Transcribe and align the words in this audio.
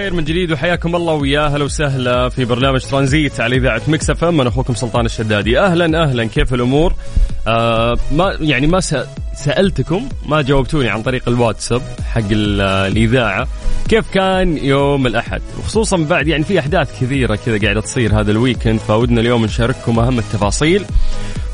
بالخير 0.00 0.14
من 0.14 0.24
جديد 0.24 0.52
وحياكم 0.52 0.96
الله 0.96 1.12
ويا 1.12 1.40
هلا 1.40 1.64
وسهلا 1.64 2.28
في 2.28 2.44
برنامج 2.44 2.80
ترانزيت 2.80 3.40
على 3.40 3.56
إذاعة 3.56 3.82
Mix 3.88 4.10
FM. 4.10 4.40
أنا 4.40 4.48
أخوكم 4.48 4.74
سلطان 4.74 5.04
الشدادي. 5.04 5.60
أهلا 5.60 6.02
أهلا. 6.02 6.24
كيف 6.24 6.54
الأمور؟ 6.54 6.94
آه 7.46 7.98
ما 8.12 8.36
يعني 8.40 8.66
ما 8.66 8.80
سألتكم 9.34 10.08
ما 10.26 10.42
جاوبتوني 10.42 10.88
عن 10.88 11.02
طريق 11.02 11.28
الواتساب 11.28 11.82
حق 12.04 12.22
الإذاعة. 12.30 13.48
كيف 13.88 14.10
كان 14.10 14.56
يوم 14.56 15.06
الأحد؟ 15.06 15.42
وخصوصا 15.58 15.96
بعد 15.96 16.28
يعني 16.28 16.44
في 16.44 16.58
أحداث 16.58 17.00
كثيرة 17.00 17.34
كذا 17.46 17.58
قاعدة 17.58 17.80
تصير 17.80 18.20
هذا 18.20 18.30
ال 18.30 18.36
weekend 18.36 18.78
فودنا 18.78 19.20
اليوم 19.20 19.44
نشارككم 19.44 19.98
أهم 19.98 20.18
التفاصيل. 20.18 20.84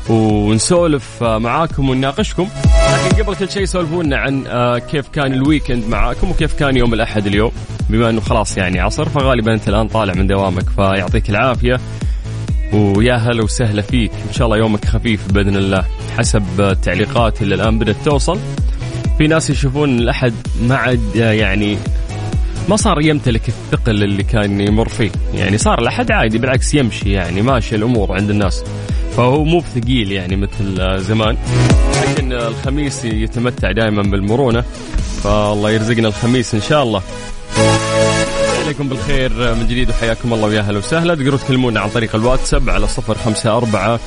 ونسولف 0.09 1.23
معاكم 1.23 1.89
ونناقشكم. 1.89 2.47
لكن 3.05 3.23
قبل 3.23 3.35
كل 3.35 3.49
شيء 3.49 3.65
سولفونا 3.65 4.17
عن 4.17 4.43
آه، 4.47 4.77
كيف 4.77 5.07
كان 5.09 5.33
ال 5.33 5.39
weekend 5.39 5.83
معاكم 5.89 6.29
وكيف 6.29 6.53
كان 6.53 6.77
يوم 6.77 6.93
الأحد 6.93 7.27
اليوم. 7.27 7.51
بما 7.89 8.09
إنه 8.09 8.21
خلاص 8.21 8.57
يعني 8.57 8.79
عصر 8.79 9.09
فغالبا 9.09 9.53
أنت 9.53 9.69
الآن 9.69 9.87
طالع 9.87 10.13
من 10.13 10.27
دوامك 10.27 10.69
فيعطيك 10.69 11.29
العافية. 11.29 11.79
ويا 12.73 13.15
هلا 13.15 13.43
وسهلا 13.43 13.81
فيك. 13.81 14.11
إن 14.27 14.33
شاء 14.33 14.45
الله 14.45 14.57
يومك 14.57 14.85
خفيف 14.85 15.31
بإذن 15.31 15.55
الله 15.55 15.85
حسب 16.17 16.43
التعليقات 16.59 17.41
اللي 17.41 17.55
الآن 17.55 17.79
بدأت 17.79 17.95
توصل. 18.05 18.39
في 19.17 19.27
ناس 19.27 19.49
يشوفون 19.49 19.99
الأحد 19.99 20.33
ما 20.61 20.75
عاد 20.75 21.15
يعني 21.15 21.77
ما 22.69 22.75
صار 22.75 23.01
يمتلك 23.01 23.49
الثقل 23.49 24.03
اللي 24.03 24.23
كان 24.23 24.61
يمر 24.61 24.89
فيه. 24.89 25.11
يعني 25.33 25.57
صار 25.57 25.79
الأحد 25.79 26.11
عادي 26.11 26.37
بالعكس 26.37 26.73
يمشي 26.73 27.11
يعني 27.11 27.41
ماشي 27.41 27.75
الأمور 27.75 28.11
عند 28.11 28.29
الناس. 28.29 28.63
فهو 29.17 29.43
مو 29.43 29.59
بثقيل 29.59 30.11
يعني 30.11 30.35
مثل 30.35 30.99
زمان. 31.01 31.37
لكن 32.01 32.33
الخميس 32.33 33.05
يتمتع 33.05 33.71
دائما 33.71 34.01
بالمرونة 34.01 34.63
فالله 35.23 35.71
يرزقنا 35.71 36.07
الخميس 36.07 36.55
إن 36.55 36.61
شاء 36.61 36.83
الله. 36.83 37.01
عليكم 38.63 38.89
بالخير 38.89 39.55
من 39.55 39.67
جديد 39.67 39.89
وحياكم 39.89 40.33
الله 40.33 40.47
ويا 40.47 40.59
أهلا 40.59 40.77
وسهلا. 40.77 41.15
تقدروا 41.15 41.39
تكلمونا 41.39 41.79
عن 41.79 41.89
طريق 41.89 42.15
الواتساب 42.15 42.69
على 42.69 42.87
صفر 42.87 43.17
خمسة 43.17 43.57
أربعة 43.57 43.99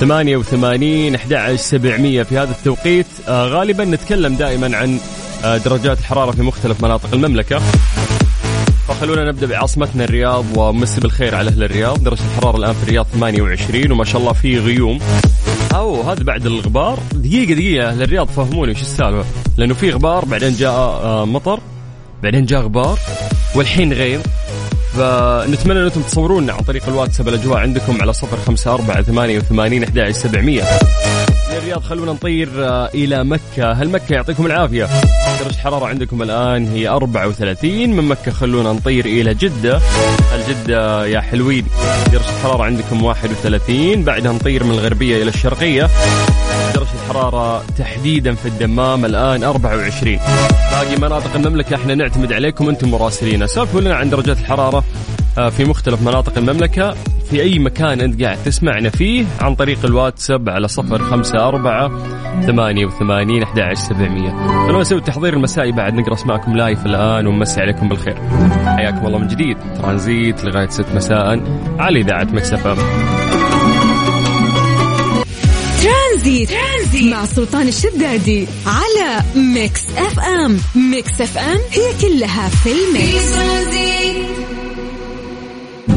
ثمانية 0.00 0.36
وثمانين 0.36 1.14
أحد 1.14 1.54
سبعمية. 1.54 2.22
في 2.22 2.38
هذا 2.38 2.50
التوقيت 2.50 3.06
آه 3.28 3.46
غالبا 3.46 3.84
نتكلم 3.84 4.34
دائما 4.34 4.76
عن 4.76 4.98
آه 5.44 5.56
درجات 5.56 5.98
الحرارة 5.98 6.30
في 6.30 6.42
مختلف 6.42 6.84
مناطق 6.84 7.08
المملكة. 7.12 7.60
فخلونا 8.88 9.24
نبدأ 9.24 9.46
بعاصمتنا 9.46 10.04
الرياض 10.04 10.44
ومسي 10.56 11.00
بالخير 11.00 11.34
على 11.34 11.50
أهل 11.50 11.62
الرياض. 11.62 12.04
درجة 12.04 12.20
الحرارة 12.20 12.56
الآن 12.56 12.72
في 12.72 12.82
الرياض 12.82 13.06
28 13.14 13.92
وما 13.92 14.04
شاء 14.04 14.20
الله 14.20 14.32
في 14.32 14.58
غيوم. 14.58 14.98
أو 15.74 16.02
هذا 16.02 16.22
بعد 16.22 16.46
الغبار. 16.46 16.98
دقيقة 17.12 17.54
دقيقة. 17.54 17.88
أهل 17.88 18.02
الرياض 18.02 18.28
فهموني 18.28 18.72
وش 18.72 18.80
السالفة. 18.80 19.24
لأنه 19.56 19.74
في 19.74 19.90
غبار 19.90 20.24
بعدين 20.24 20.54
جاء 20.54 20.72
آه، 20.72 21.24
مطر 21.24 21.60
بعدين 22.22 22.44
جاء 22.46 22.60
غبار 22.60 22.98
والحين 23.54 23.92
غيم. 23.92 24.22
فنتمنى 24.96 25.82
أنكم 25.82 26.00
تصورونا 26.00 26.52
عن 26.52 26.60
طريق 26.60 26.88
الواتساب. 26.88 27.28
الأجواء 27.28 27.58
عندكم 27.58 28.02
على 28.02 28.12
صفر 28.12 28.36
خمسة 28.36 28.74
أربعة 28.74 29.02
ثمانية 29.02 29.38
وثمانين 29.38 29.84
أحد 29.84 30.10
سبعمية. 30.10 30.62
الرياض 31.58 31.82
خلونا 31.82 32.12
نطير 32.12 32.48
آه، 32.68 32.90
إلى 32.94 33.24
مكة. 33.24 33.72
هل 33.72 33.88
مكة 33.88 34.12
يعطيكم 34.14 34.46
العافية؟ 34.46 34.88
درجة 35.40 35.50
الحرارة 35.54 35.86
عندكم 35.86 36.22
الآن 36.22 36.66
هي 36.66 36.88
34 36.88 37.90
من 37.96 38.04
مكة 38.04 38.30
خلونا 38.30 38.72
نطير 38.72 39.06
إلى 39.06 39.34
جدة. 39.34 39.80
الجدة 40.34 41.06
يا 41.06 41.20
حلوين 41.20 41.66
درجة 42.12 42.24
الحرارة 42.38 42.64
عندكم 42.64 43.02
31 43.02 44.02
بعدها 44.04 44.32
نطير 44.32 44.64
من 44.64 44.70
الغربية 44.70 45.22
إلى 45.22 45.28
الشرقية. 45.30 45.90
درجة 46.74 46.88
الحرارة 47.04 47.64
تحديدا 47.78 48.34
في 48.34 48.46
الدمام 48.46 49.04
الآن 49.04 49.44
24 49.44 50.18
باقي 50.72 50.96
مناطق 50.96 51.34
المملكة 51.34 51.76
إحنا 51.76 51.94
نعتمد 51.94 52.32
عليكم 52.32 52.68
أنتم 52.68 52.90
مراسلين. 52.90 53.46
سولفوا 53.46 53.80
لنا 53.80 53.94
عن 53.94 54.10
درجات 54.10 54.38
الحرارة 54.38 54.84
آه، 55.38 55.48
في 55.48 55.64
مختلف 55.64 56.02
مناطق 56.02 56.38
المملكة. 56.38 56.94
في 57.30 57.42
أي 57.42 57.58
مكان 57.58 58.00
أنت 58.00 58.22
قاعد 58.22 58.38
تسمعنا 58.44 58.90
فيه 58.90 59.24
عن 59.40 59.54
طريق 59.54 59.84
الواتساب 59.84 60.48
على 60.48 60.68
صفر 60.68 61.02
خمسة 61.02 61.48
أربعة 61.48 61.90
ثمانية 62.46 62.86
وثمانين 62.86 63.42
أحد 63.42 63.60
عشر 63.60 63.80
سبعمية. 63.80 64.30
خلونا 64.66 64.80
نسوي 64.80 64.98
التحضير 64.98 65.34
المسائي 65.34 65.72
بعد 65.72 65.94
نقرأ 65.94 66.14
أسماءكم 66.14 66.56
لايف 66.56 66.86
الآن 66.86 67.26
ونمسي 67.26 67.60
عليكم 67.60 67.88
بالخير. 67.88 68.16
حياكم 68.76 69.06
الله 69.06 69.18
من 69.18 69.28
جديد. 69.28 69.56
ترانزيت 69.76 70.44
لغاية 70.44 70.68
ست 70.68 70.86
مساء. 70.94 71.42
على 71.78 72.00
إذاعة 72.00 72.24
Mix 72.24 72.54
FM 72.54 72.74
ترانزيت. 75.82 76.50
ترانزيت 76.50 77.12
مع 77.12 77.24
سلطان 77.24 77.68
الشدادي 77.68 78.46
على 78.66 79.22
Mix 79.36 79.84
FM. 79.96 80.58
Mix 80.90 81.20
FM 81.20 81.58
هي 81.72 81.92
كلها 82.00 82.48
في 82.48 82.70
ال 82.72 83.11
mix 83.11 84.27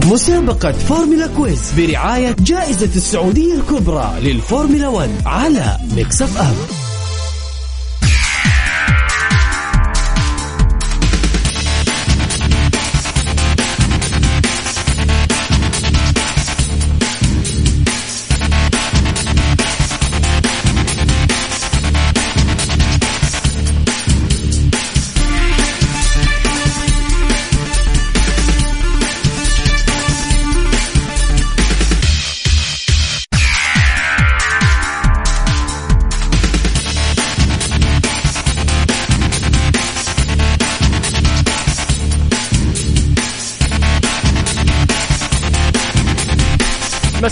مسابقة 0.06 0.72
فورمولا 0.72 1.28
quiz 1.28 1.72
برعاية 1.78 2.36
جائزة 2.40 2.90
السعودية 2.96 3.54
الكبرى 3.56 4.14
للفورمولا 4.22 4.88
1 4.88 5.10
على 5.26 5.78
Mix 5.96 6.22
F 6.22 6.81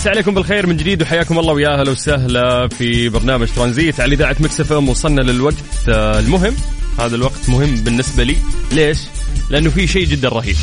عليكم 0.10 0.34
بالخير 0.34 0.68
من 0.68 0.78
جديد 0.78 1.02
وحياكم 1.02 1.40
الله 1.40 1.54
ويا 1.54 1.80
أهلا 1.80 1.92
وسهلا 1.92 2.68
في 2.68 3.10
برنامج 3.10 3.48
ترانزيت 3.56 4.00
على 4.00 4.16
إذاعة 4.16 4.36
مكس 4.40 4.72
إم 4.72 4.90
وصلنا 4.90 5.22
للوقت 5.22 5.56
آه، 5.90 6.20
المهم 6.20 6.56
هذا 7.00 7.16
الوقت 7.16 7.50
مهم 7.50 7.76
بالنسبة 7.76 8.24
لي 8.24 8.36
ليش؟ 8.72 9.00
لأنه 9.50 9.70
في 9.70 9.88
شيء 9.88 10.06
جدا 10.06 10.30
رهيب 10.30 10.56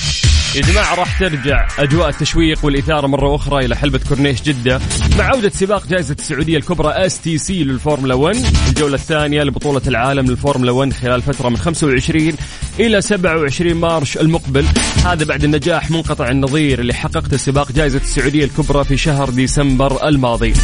يا 0.56 0.62
جماعة 0.62 0.94
راح 0.94 1.19
ترجع 1.19 1.69
أجواء 1.79 2.08
التشويق 2.08 2.64
والإثارة 2.64 3.06
مرة 3.06 3.35
أخرى 3.35 3.64
إلى 3.64 3.76
حلبة 3.76 4.00
كورنيش 4.08 4.43
جدة 4.43 4.81
مع 5.19 5.25
عودة 5.25 5.49
سباق 5.49 5.87
جائزة 5.87 6.17
السعودية 6.19 6.56
الكبرى 6.56 6.88
stc 6.88 7.64
للفورمولا 7.64 8.14
1 8.14 8.37
الجولة 8.69 8.94
الثانية 8.94 9.43
لبطولة 9.43 9.82
العالم 9.87 10.26
للفورمولا 10.26 10.73
1 10.73 10.93
خلال 10.93 11.23
فترة 11.23 11.49
من 11.49 11.56
25 11.56 12.32
إلى 12.81 13.00
27 13.00 13.75
مارس 13.75 14.17
المقبل. 14.19 14.67
هذا 15.05 15.25
بعد 15.25 15.44
النجاح 15.44 15.91
منقطع 15.91 16.31
النظير 16.31 16.79
اللي 16.79 16.94
حققته 16.94 17.37
سباق 17.37 17.73
جائزة 17.73 17.99
السعودية 17.99 18.44
الكبرى 18.44 18.85
في 18.85 18.97
شهر 18.97 19.31
ديسمبر 19.31 20.08
الماضي. 20.08 20.55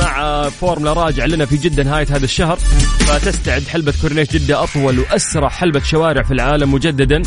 مع 0.00 0.42
فورمولا 0.48 0.92
راجع 0.92 1.24
لنا 1.24 1.46
في 1.46 1.56
جدة 1.56 1.82
نهاية 1.82 2.06
هذا 2.10 2.24
الشهر 2.24 2.56
فتستعد 2.98 3.62
حلبة 3.62 3.94
كورنيش 4.02 4.28
جدة 4.30 4.62
أطول 4.62 4.98
وأسرع 4.98 5.48
حلبة 5.48 5.82
شوارع 5.82 6.22
في 6.22 6.34
العالم 6.34 6.74
مجددا. 6.74 7.22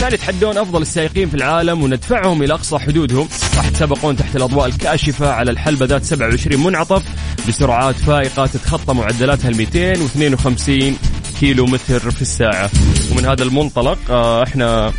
عشان 0.00 0.14
يتحدون 0.14 0.58
أفضل 0.58 0.82
السائقين 0.82 1.28
في 1.28 1.34
العالم 1.34 1.82
وندفعهم 1.82 2.42
إلى 2.42 2.54
أقصى 2.54 2.78
حدودهم 2.78 3.28
راح 3.56 3.66
يتسابقون 3.66 4.16
تحت 4.16 4.36
الأضواء 4.36 4.66
الكاشفة 4.66 5.30
على 5.32 5.50
الحلبة 5.50 5.86
ذات 5.86 6.04
27 6.04 6.64
منعطف 6.64 7.02
بسرعات 7.48 7.94
فائقة 7.94 8.46
تتخطى 8.46 8.94
معدلاتها 8.94 9.48
ال 9.48 9.56
252 9.56 10.96
كيلو 11.40 11.66
متر 11.66 12.10
في 12.10 12.22
الساعة. 12.22 12.70
ومن 13.12 13.26
هذا 13.26 13.42
المنطلق 13.42 13.98
آه، 14.10 14.42
إحنا 14.42 14.92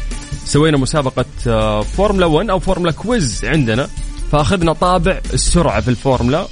سوينا 0.45 0.77
مسابقة 0.77 1.25
آه، 1.47 1.81
فورمولا 1.81 2.25
1 2.25 2.49
أو 2.49 2.59
فورمولا 2.59 2.91
quiz 2.91 3.45
عندنا 3.45 3.87
فأخذنا 4.31 4.73
طابع 4.73 5.19
السرعة 5.33 5.81
في 5.81 5.87
الفورمولا. 5.87 6.47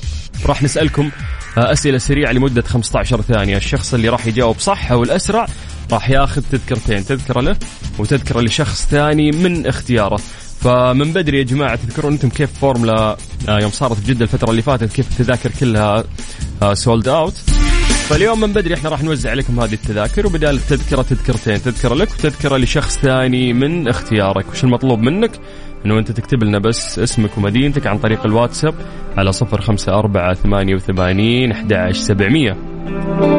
راح 0.46 0.64
نسألكم 0.64 1.12
آه، 1.58 1.72
أسئلة 1.72 1.98
سريعة 1.98 2.32
لمدة 2.32 2.62
15 2.62 3.22
ثانية. 3.22 3.58
الشخص 3.58 3.94
اللي 3.94 4.10
راح 4.10 4.28
يجاوب 4.28 4.60
صح 4.60 4.92
أو 4.92 5.04
الأسرع 5.04 5.48
راح 5.92 6.10
ياخذ 6.10 6.42
تذكرتين 6.52 7.06
تذكرة 7.06 7.42
له 7.42 7.56
وتذكرة 8.00 8.42
لشخص 8.42 8.86
ثاني 8.86 9.32
من 9.32 9.68
اختياره. 9.68 10.20
فمن 10.62 11.14
بدري 11.14 11.38
يا 11.38 11.44
جماعة 11.44 11.76
تذكرون 11.76 12.14
أنتم 12.14 12.30
كيف 12.30 12.60
فورمولا 12.60 13.18
آه، 13.50 13.60
يوم 13.60 13.72
صارت 13.72 13.94
في 13.94 14.14
جدة 14.14 14.24
الفترة 14.24 14.52
اللي 14.52 14.62
فاتت 14.62 14.94
كيف 14.94 15.12
التذاكر 15.12 15.52
كلها 15.60 16.04
آه، 16.62 16.74
sold 16.74 17.08
out 17.08 17.34
فاليوم 18.10 18.40
من 18.40 18.54
بدري 18.54 18.74
إحنا 18.74 18.90
راح 18.90 19.04
نوزع 19.04 19.30
عليكم 19.32 19.60
هذه 19.60 19.74
التذاكر 19.74 20.28
وبدال 20.28 20.56
التذكرة 20.56 21.02
تذكرتين 21.02 21.62
تذكرة 21.62 21.96
لك 21.96 22.12
وتذكرة 22.12 22.58
لشخص 22.58 22.98
ثاني 22.98 23.54
من 23.54 23.88
اختيارك. 23.88 24.46
وش 24.52 24.64
المطلوب 24.64 25.00
منك؟ 25.00 25.32
إنه 25.86 26.00
أنت 26.00 26.12
تكتب 26.12 26.44
لنا 26.44 26.60
بس 26.60 27.00
اسمك 27.00 27.38
ومدينتك 27.38 27.88
عن 27.88 27.98
طريق 27.98 28.26
الواتساب 28.26 28.76
على 29.18 29.32
054 29.34 30.34
88 30.34 31.52
11700 31.52 33.39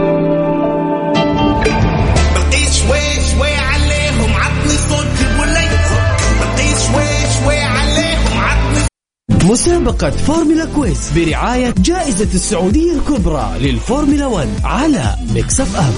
مسابقة 9.45 10.11
فورمولا 10.11 10.75
quiz 10.75 11.19
برعاية 11.19 11.75
جائزة 11.79 12.25
السعودية 12.35 12.93
الكبرى 12.99 13.59
للفورمولا 13.61 14.27
1 14.27 14.49
على 14.65 15.15
ميكس 15.35 15.61
أف 15.61 15.77
أم. 15.77 15.93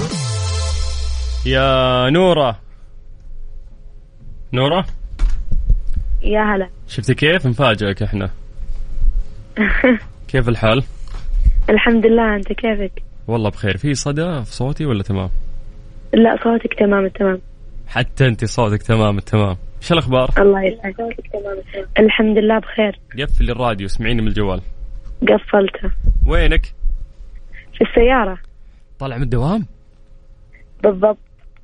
يا 1.51 2.09
نورة. 2.09 2.59
نورة؟ 4.53 4.85
يا 6.21 6.55
هلا. 6.55 6.69
شفتي 6.87 7.13
كيف؟ 7.13 7.47
نفاجئك 7.47 8.03
إحنا. 8.03 8.29
كيف 10.31 10.49
الحال؟ 10.49 10.83
الحمد 11.69 12.05
لله 12.05 12.35
أنت 12.35 12.47
كيفك؟ 12.47 13.03
والله 13.27 13.49
بخير. 13.49 13.77
في 13.77 13.93
صدى 13.93 14.43
في 14.43 14.55
صوتي 14.55 14.85
ولا 14.85 15.03
تمام؟ 15.03 15.29
لا 16.13 16.39
صوتك 16.43 16.73
تمام 16.79 17.05
التمام 17.05 17.41
حتى 17.87 18.27
أنت 18.27 18.45
صوتك 18.45 18.83
تمام 18.83 19.17
التمام 19.17 19.57
إيش 19.83 19.91
الأخبار؟ 19.91 20.29
الله 20.37 20.63
يسعدك. 20.63 21.15
الحمد 21.99 22.37
لله 22.37 22.59
بخير. 22.59 22.99
قفل 23.19 23.49
الراديو 23.49 23.85
اسمعيني 23.85 24.21
من 24.21 24.27
الجوال. 24.27 24.61
قفلته. 25.21 25.91
وينك؟ 26.27 26.65
في 27.73 27.81
السيارة. 27.81 28.37
طالع 28.99 29.17
من 29.17 29.23
الدوام؟ 29.23 29.65
بالضبط. 30.83 31.17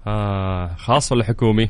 آه 0.08 0.68
خاص 0.68 1.12
ولا 1.12 1.24
حكومي؟ 1.24 1.70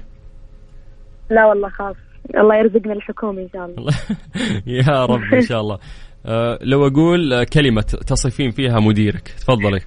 لا 1.30 1.46
والله 1.46 1.70
خاص. 1.70 1.96
الله 2.38 2.56
يرزقنا 2.56 2.94
الحكومة 2.94 3.42
إن 3.42 3.50
شاء 3.54 3.66
الله. 3.66 3.94
يا 4.88 5.06
رب 5.06 5.34
إن 5.34 5.42
شاء 5.42 5.62
الله. 5.62 5.80
آه 6.26 6.60
لو 6.62 6.88
أقول 6.88 7.34
آه، 7.34 7.44
كلمة 7.44 7.82
تصفين 7.82 8.52
فيها 8.52 8.80
مديرك 8.80 9.28
تفضلي. 9.28 9.80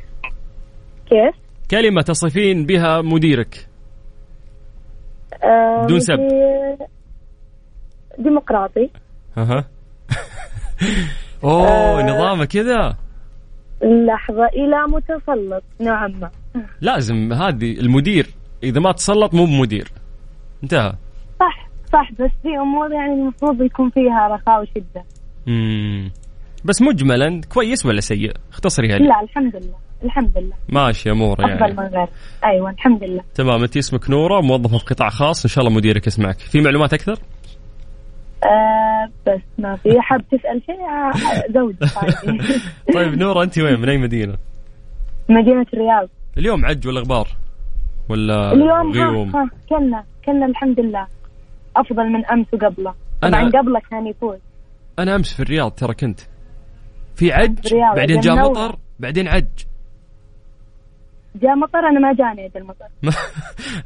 كيف؟ 1.06 1.34
كلمة 1.70 2.02
تصفين 2.02 2.66
بها 2.66 3.00
مديرك. 3.00 3.71
بدون 5.84 6.00
سب. 6.00 6.18
ديمقراطي. 8.18 8.90
أها. 9.38 9.64
أوه 11.44 12.02
نظامه 12.02 12.44
كذا. 12.44 12.96
لحظة 13.82 14.46
إلى 14.46 14.86
متسلط. 14.88 15.62
نوعا 15.80 16.08
ما 16.08 16.30
لازم 16.80 17.32
هذه 17.32 17.80
المدير. 17.80 18.26
إذا 18.62 18.80
ما 18.80 18.92
تسلط 18.92 19.34
مو 19.34 19.44
بمدير. 19.44 19.88
انتهى. 20.62 20.92
صح 21.40 21.68
صح 21.92 22.12
بس 22.12 22.30
في 22.42 22.48
أمور 22.48 22.92
يعني 22.92 23.12
المفروض 23.12 23.62
يكون 23.62 23.90
فيها 23.90 24.28
رخاء 24.28 24.62
وشدة. 24.62 25.04
مم. 25.46 26.10
بس 26.64 26.82
مجملا 26.82 27.40
كويس 27.54 27.86
ولا 27.86 28.00
سيء؟ 28.00 28.32
اختصريها 28.52 28.98
لي 28.98 29.06
لا 29.06 29.20
الحمد 29.22 29.56
لله. 29.56 29.76
الحمد 30.04 30.38
لله. 30.38 30.54
ماشي 30.68 31.10
أفضل 31.12 31.48
يعني. 31.48 31.72
من 31.74 31.86
غير 31.86 32.08
أيوة 32.44 32.70
الحمد 32.70 33.04
لله. 33.04 33.22
تمام 33.34 33.62
أنت 33.62 33.76
اسمك 33.76 34.10
نورة 34.10 34.40
موظفه 34.40 34.78
في 34.78 34.84
قطاع 34.84 35.08
خاص 35.08 35.44
إن 35.44 35.50
شاء 35.50 35.64
الله 35.64 35.76
مديرك 35.76 36.06
يسمعك. 36.06 36.38
في 36.38 36.60
معلومات 36.60 36.92
أكثر؟ 36.94 37.18
آه 38.44 39.10
بس 39.26 39.40
ما 39.58 39.76
في. 39.76 40.00
حاب 40.00 40.20
تسأل 40.28 40.62
شيء؟ 40.66 40.80
آه، 40.80 41.52
زوجي. 41.54 41.76
طيب. 42.26 42.42
طيب 42.94 43.14
نورة 43.18 43.42
أنت 43.42 43.58
وين؟ 43.58 43.80
من 43.80 43.88
أي 43.88 43.98
مدينة؟ 43.98 44.36
مدينة 45.28 45.66
الرياض. 45.74 46.08
اليوم 46.38 46.64
عج 46.66 46.86
ولا 46.88 47.00
غبار؟ 47.00 47.28
ولا 48.08 48.52
اليوم 48.52 48.92
غيوم؟ 48.92 49.36
ها, 49.36 49.42
ها 49.42 49.50
كنا 49.70 50.04
كنا 50.26 50.46
الحمد 50.46 50.80
لله. 50.80 51.06
أفضل 51.76 52.06
من 52.06 52.26
أمس 52.26 52.46
وقبله. 52.52 52.90
أنا- 52.90 53.28
طبعا 53.28 53.50
قبله 53.50 53.80
كان 53.90 54.06
يفوز. 54.06 54.38
أنا 54.98 55.14
أمس 55.14 55.34
في 55.34 55.40
الرياض 55.40 55.70
ترى 55.70 55.94
كنت. 55.94 56.20
في 57.16 57.32
عج 57.32 57.74
بعدين 57.96 58.20
جاء. 58.20 58.34
مطر 58.34 58.76
بعدين 59.00 59.28
عج. 59.28 59.46
جاء 61.34 61.54
مطر 61.56 61.78
أنا 61.78 62.00
ما 62.00 62.12
جاني 62.14 62.48
هذا 62.48 62.60
المطر. 62.60 62.86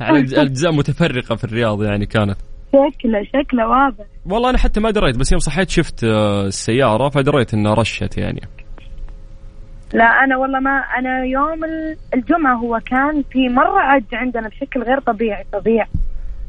أج- 0.00 0.38
أجزاء 0.38 0.72
متفرقة 0.72 1.34
في 1.36 1.44
الرياض 1.44 1.82
يعني 1.82 2.06
كانت. 2.06 2.36
شكله 2.72 3.22
شكله 3.24 3.68
واضح. 3.68 4.04
والله 4.26 4.50
أنا 4.50 4.58
حتى 4.58 4.80
ما 4.80 4.90
دريت 4.90 5.16
بس 5.16 5.32
يوم 5.32 5.38
صحيت 5.38 5.70
شفت 5.70 6.04
آه، 6.04 6.46
السيارة 6.46 7.08
فدريت 7.08 7.54
إنها 7.54 7.74
رشت 7.74 8.18
يعني. 8.18 8.40
لا 9.94 10.04
أنا 10.04 10.36
والله 10.36 10.60
ما 10.60 10.70
أنا 10.98 11.24
يوم 11.24 11.64
ال- 11.64 11.96
الجمعة 12.14 12.54
هو 12.56 12.80
كان 12.86 13.22
في 13.30 13.48
مرة 13.48 13.80
عج 13.80 14.04
عندنا 14.12 14.48
بشكل 14.48 14.82
غير 14.82 15.00
طبيعي 15.00 15.44
طبيعي 15.52 15.86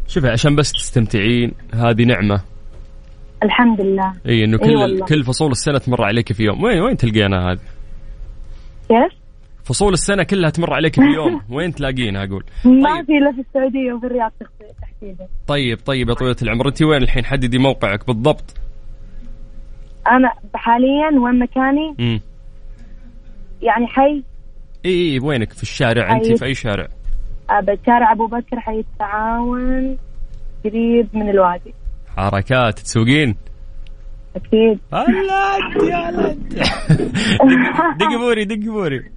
شوفي 0.08 0.28
عشان 0.30 0.56
بس 0.56 0.72
تستمتعين 0.72 1.52
هذه 1.74 2.04
نعمة. 2.04 2.42
الحمد 3.44 3.82
لله. 3.82 4.14
إي 4.26 4.44
إنه 4.44 4.58
كل. 4.58 5.00
كل 5.06 5.24
فصول 5.24 5.52
السنة 5.52 5.78
تمر 5.78 6.04
عليك 6.04 6.34
في 6.34 6.44
يوم. 6.44 6.64
وين 6.64 6.80
وين 6.82 6.98
تلقينها 6.98 7.52
هذه؟ 7.52 7.60
كيف؟ 8.90 9.27
فصول 9.68 9.94
السنة 9.94 10.24
كلها 10.24 10.50
تمر 10.50 10.74
عليك 10.74 10.96
في 10.96 11.02
يوم 11.02 11.42
وين 11.56 11.74
تلاقينها 11.74 12.24
أقول. 12.24 12.44
ما 12.66 12.96
طيب. 12.96 13.06
في 13.06 13.12
إلا 13.18 13.32
في 13.32 13.42
السعودية 13.42 13.94
وفي 13.94 14.06
الرياض 14.06 14.32
تحديدا. 14.82 15.28
طيب 15.48 15.80
طيب 15.86 16.10
يا 16.10 16.14
طويلة 16.14 16.36
العمر 16.42 16.68
أنت 16.68 16.82
وين 16.84 17.04
الحين؟ 17.04 17.26
حددي 17.26 17.58
موقعك 17.58 18.08
بالضبط. 18.08 18.54
أنا 20.12 20.32
حاليا 20.56 21.20
وين 21.20 21.40
مكاني؟ 21.40 21.96
امم 22.00 22.20
يعني 23.62 23.88
حي؟ 23.88 24.24
إي 24.86 25.12
إي 25.12 25.20
وينك؟ 25.20 25.54
في 25.54 25.64
الشارع 25.64 26.12
أنت. 26.16 26.26
في 26.40 26.46
أي 26.46 26.54
شارع؟ 26.54 26.88
شارع 27.86 28.12
أبو 28.12 28.28
بكر 28.28 28.60
حي 28.60 28.80
التعاون 28.80 29.98
قريب 30.66 31.08
من 31.14 31.30
الوادي. 31.30 31.74
حركات 32.18 32.80
تسوقين؟ 32.80 33.36
أكيد. 34.36 34.80
هلا 34.94 35.58
دق 38.00 38.18
بوري 38.20 38.46
دق 38.46 38.66
بوري. 38.72 39.17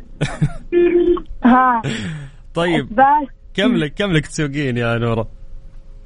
ها. 1.44 1.82
طيب. 2.54 2.94
بس 2.94 3.28
كم 3.54 3.76
لك 3.76 3.94
كم 3.94 4.12
لك 4.12 4.26
تسوقين 4.26 4.76
يا 4.76 4.98
نورة؟ 4.98 5.28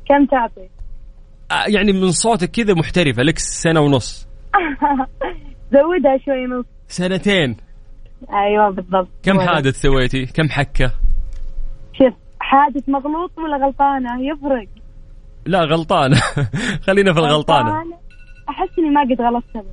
كم 0.09 0.26
تعطي؟ 0.26 0.68
آه، 1.50 1.64
يعني 1.68 1.92
من 1.92 2.11
صوتك 2.11 2.50
كذا 2.50 2.75
محترفة 2.75 3.23
لك 3.23 3.38
سنة 3.38 3.80
ونص. 3.80 4.28
زودها 5.73 6.18
شوي 6.25 6.47
نص. 6.47 6.64
سنتين. 6.88 7.56
أيوه 8.33 8.71
بالضبط. 8.71 9.09
كم. 9.23 9.40
حادث 9.40 9.80
سويتي؟ 9.80 10.26
كم 10.26 10.49
حكة؟ 10.49 10.90
شوف 11.99 12.14
حادث 12.40 12.88
مغلوط 12.88 13.38
ولا 13.38 13.66
غلطانة؟ 13.66 14.11
يفرق. 14.21 14.68
لا 15.47 15.61
غلطانة. 15.61 16.16
خلينا 16.87 17.12
في 17.12 17.18
الغلطانة. 17.18 17.85
أحس 18.49 18.78
إني 18.78 18.90
ما 18.90 19.00
قد 19.00 19.21
غلطت. 19.21 19.66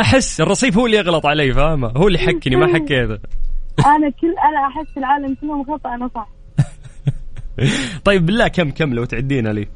أحس 0.00 0.40
الرصيف 0.40 0.78
هو 0.78 0.86
اللي 0.86 0.96
يغلط 0.96 1.26
علي 1.26 1.52
فاهمة؟ 1.54 1.88
هو 1.96 2.08
اللي 2.08 2.18
حكني 2.18 2.56
ما 2.56 2.66
حكيته 2.74 3.18
أنا 3.96 4.10
كل 4.20 4.34
أنا 4.48 4.66
أحس 4.68 4.98
العالم 4.98 5.34
كلهم 5.40 5.64
خطأ 5.64 5.94
أنا 5.94 6.10
صح. 6.14 6.28
طيب 8.04 8.26
بالله 8.26 8.48
كم 8.48 8.70
كم 8.70 8.94
لو 8.94 9.04
تعدينا 9.04 9.48
لي؟ 9.48 9.68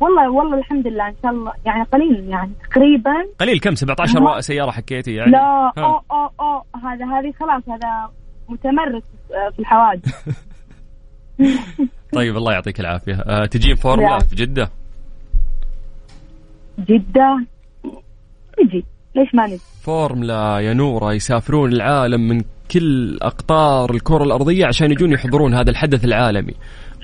والله 0.00 0.30
والله 0.30 0.58
الحمد 0.58 0.86
لله 0.86 1.08
إن 1.08 1.14
شاء 1.22 1.30
الله. 1.32 1.52
يعني 1.66 1.82
قليل 1.82 2.28
يعني 2.28 2.52
تقريبا. 2.70 3.10
قليل 3.40 3.60
كم؟ 3.60 3.74
17 3.74 4.20
ما- 4.20 4.40
سيارة 4.40 4.70
حكيتي 4.70 5.14
يعني؟ 5.14 5.30
لا 5.30 5.38
ها. 5.38 5.72
أو 5.78 6.02
أو 6.10 6.30
أو 6.40 6.62
هذا 6.84 7.04
هذه 7.06 7.32
خلاص 7.40 7.62
هذا 7.68 8.10
متمرس 8.48 9.02
في 9.54 9.58
الحوادث 9.58 10.14
طيب 12.16 12.36
الله 12.36 12.52
يعطيك 12.52 12.80
العافية. 12.80 13.14
أه 13.14 13.46
تجين 13.46 13.74
فورمولا 13.76 14.08
لا. 14.10 14.18
في 14.18 14.36
جدة؟ 14.36 14.70
جدة؟ 16.78 17.44
نجي. 18.64 18.84
ليش 19.16 19.34
ما 19.34 19.46
نجي؟ 19.46 19.60
فورمولا 19.82 20.58
يا 20.60 20.72
نوره 20.72 21.12
يسافرون 21.12 21.72
العالم 21.72 22.28
من 22.28 22.42
كل 22.70 23.18
أقطار 23.22 23.90
الكرة 23.94 24.24
الأرضية 24.24 24.66
عشان 24.66 24.90
يجون 24.90 25.12
يحضرون 25.12 25.54
هذا 25.54 25.70
الحدث 25.70 26.04
العالمي. 26.04 26.54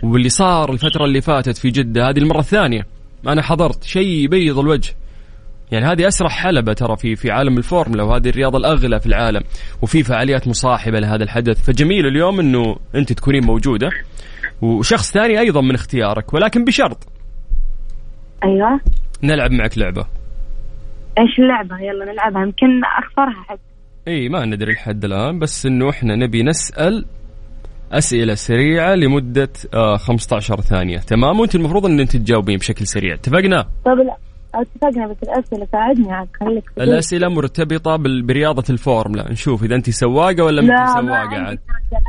واللي 0.03 0.29
صار 0.29 0.73
الفترة 0.73 1.05
اللي 1.05 1.21
فاتت 1.21 1.57
في 1.57 1.71
جدة 1.71 2.09
هذه 2.09 2.19
المرة 2.19 2.39
الثانية. 2.39 2.87
أنا 3.29 3.43
حضرت 3.43 3.85
شيء 3.85 4.25
يبيض 4.25 4.59
الوجه. 4.59 4.95
يعني 5.73 5.87
هذه 5.87 6.09
أسرع 6.09 6.29
حلبة 6.29 6.73
ترى 6.73 6.97
في 6.97 7.17
في 7.17 7.31
عالم 7.31 7.59
الفورمولا 7.59 8.03
وهذه 8.03 8.29
الرياضة 8.29 8.59
الأغلى 8.59 9.01
في 9.01 9.07
العالم 9.07 9.41
وفي 9.83 10.03
فعاليات 10.03 10.49
مصاحبة 10.49 11.01
لهذا 11.01 11.25
الحدث. 11.25 11.65
فجميل 11.65 12.07
اليوم 12.07 12.41
إنه 12.41 12.77
أنت 12.95 13.13
تكونين 13.13 13.45
موجودة. 13.45 13.91
وشخص 14.63 15.13
ثاني 15.13 15.41
أيضا 15.41 15.61
من 15.61 15.75
اختيارك 15.75 16.35
ولكن 16.35 16.65
بشرط. 16.65 17.07
أيوه. 18.45 18.81
نلعب 19.23 19.51
معك 19.51 19.79
لعبة. 19.79 20.07
إيش 21.19 21.39
اللعبة 21.39 21.79
يلا 21.81 22.13
نلعبها. 22.13 22.43
يمكن 22.43 22.81
أخسرها 22.85 23.45
حتى 23.49 23.61
إي 24.09 24.29
ما 24.29 24.45
ندري 24.45 24.73
لحد 24.73 25.05
الآن 25.05 25.39
بس 25.39 25.67
إنه 25.67 25.91
إحنا 25.91 26.17
نبي 26.17 26.43
نسأل 26.43 27.05
أسئلة 27.93 28.35
سريعة 28.35 28.95
لمدة 28.95 29.49
آه 29.75 29.97
15 29.97 30.61
ثانية. 30.61 30.99
تمام؟ 30.99 31.41
وأنت 31.41 31.55
المفروض 31.55 31.87
إن 31.87 32.01
أنت 32.01 32.17
تجاوبين 32.17 32.59
بشكل 32.59 32.87
سريع. 32.87 33.15
اتفقنا؟ 33.15 33.67
طيب 33.85 33.99
لا 33.99 34.17
اتفقنا 34.55 35.07
بس 35.07 35.17
الأسئلة 35.23 35.67
ساعدني 35.73 36.13
عاد. 36.13 36.29
خليك. 36.41 36.65
الأسئلة 36.81 37.29
مرتبطة 37.29 37.97
برياضة 38.27 38.65
الفورمولا. 38.71 39.33
نشوف 39.33 39.65
إذا 39.65 39.75
أنت 39.75 39.91
سواقة 39.91 40.45
ولا 40.45 40.63
ما 40.63 40.81
أنت 40.81 40.89
سواقة 40.89 41.37
عاد. 41.37 41.59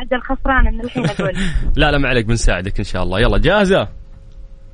أجل 0.06 0.22
خسرانة 0.22 0.72
من 0.72 0.82
الحين 0.82 1.06
أقول. 1.06 1.34
لا 1.78 1.92
لا 1.92 1.98
ما 1.98 2.10
عليك 2.10 2.26
بنساعدك 2.26 2.78
إن 2.78 2.84
شاء 2.84 3.04
الله. 3.04 3.20
يلا 3.20 3.38
جاهزة؟ 3.38 3.88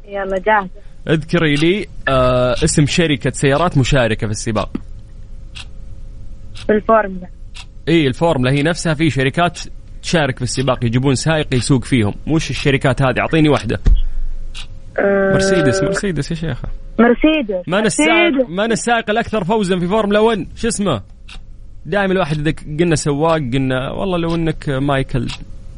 يلا 0.08 0.38
جاهزة. 0.40 0.92
اذكري 1.10 1.55
لي 1.55 1.88
آه 2.07 2.53
اسم 2.53 2.86
شركة 2.86 3.31
سيارات 3.31 3.77
مشاركة 3.77 4.27
في 4.27 4.31
السباق. 4.31 4.69
في 6.55 6.74
الفورمولا. 6.74 7.27
إي 7.88 8.07
الفورمولا. 8.07 8.51
هي 8.51 8.63
نفسها 8.63 8.93
في 8.93 9.10
شركات 9.10 9.60
تشارك 10.03 10.38
في 10.38 10.43
السباق 10.43 10.86
يجيبون 10.86 11.15
سائق 11.15 11.53
يسوق 11.53 11.83
فيهم. 11.83 12.13
وش 12.27 12.50
الشركات 12.50 13.01
هذه 13.01 13.19
أعطيني 13.19 13.50
واحدة. 13.50 13.79
أه، 15.00 15.33
مرسيدس 15.33 15.83
مرسيدس 15.83 16.31
يا 16.31 16.36
شيخة. 16.36 16.67
مرسيدس 17.00 17.67
من 17.67 17.86
السائق. 17.86 18.50
من 18.50 18.72
السائق 18.72 19.10
الأكثر 19.10 19.43
فوزا 19.43 19.79
في 19.79 19.88
فورمولا 19.88 20.19
1 20.19 20.48
شو 20.55 20.67
اسمه؟ 20.67 21.01
دائما 21.86 22.13
الواحد 22.13 22.48
إذا 22.48 22.55
قلنا 22.79 22.95
سواق 22.95 23.38
قلنا 23.53 23.91
والله 23.91 24.17
لو 24.17 24.36
إنك 24.36 24.69
مايكل 24.69 25.27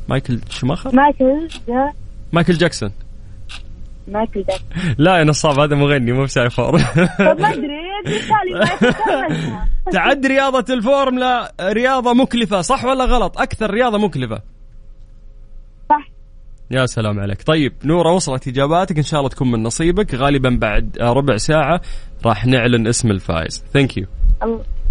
مايكل 0.09 0.39
شماخر. 0.49 0.95
مايكل 0.95 1.47
جا 1.67 1.93
مايكل 2.33 2.53
جاكسون. 2.53 2.91
مايكل 4.07 4.43
جاكسون 4.49 4.95
لا 4.97 5.17
يا 5.17 5.23
نصاب 5.23 5.59
هذا 5.59 5.75
مغني 5.75 6.11
مو 6.11 6.23
بسايق 6.23 6.47
فورمولا 6.47 6.85
طب 7.19 7.39
ما 7.39 7.49
أدري. 7.49 7.85
تعد 9.91 10.25
رياضة 10.25 10.73
الفورمولا 10.73 11.53
رياضة 11.61 12.13
مكلفة 12.13 12.61
صح 12.61 12.85
ولا 12.85 13.05
غلط؟ 13.05 13.39
أكثر 13.39 13.69
رياضة 13.71 13.97
مكلفة. 13.97 14.41
صح. 15.89 16.09
يا 16.71 16.85
سلام 16.85 17.19
عليك. 17.19 17.43
طيب 17.43 17.73
نورة 17.83 18.11
وصلت 18.13 18.47
إجاباتك 18.47 18.97
إن 18.97 19.03
شاء 19.03 19.19
الله 19.19 19.29
تكون 19.29 19.51
من 19.51 19.63
نصيبك. 19.63 20.15
غالبا 20.15 20.57
بعد 20.61 20.97
ربع 21.01 21.37
ساعة 21.37 21.81
راح 22.25 22.45
نعلن 22.45 22.87
اسم 22.87 23.11
الفائز. 23.11 23.63
thank 23.73 23.97
you 23.97 24.05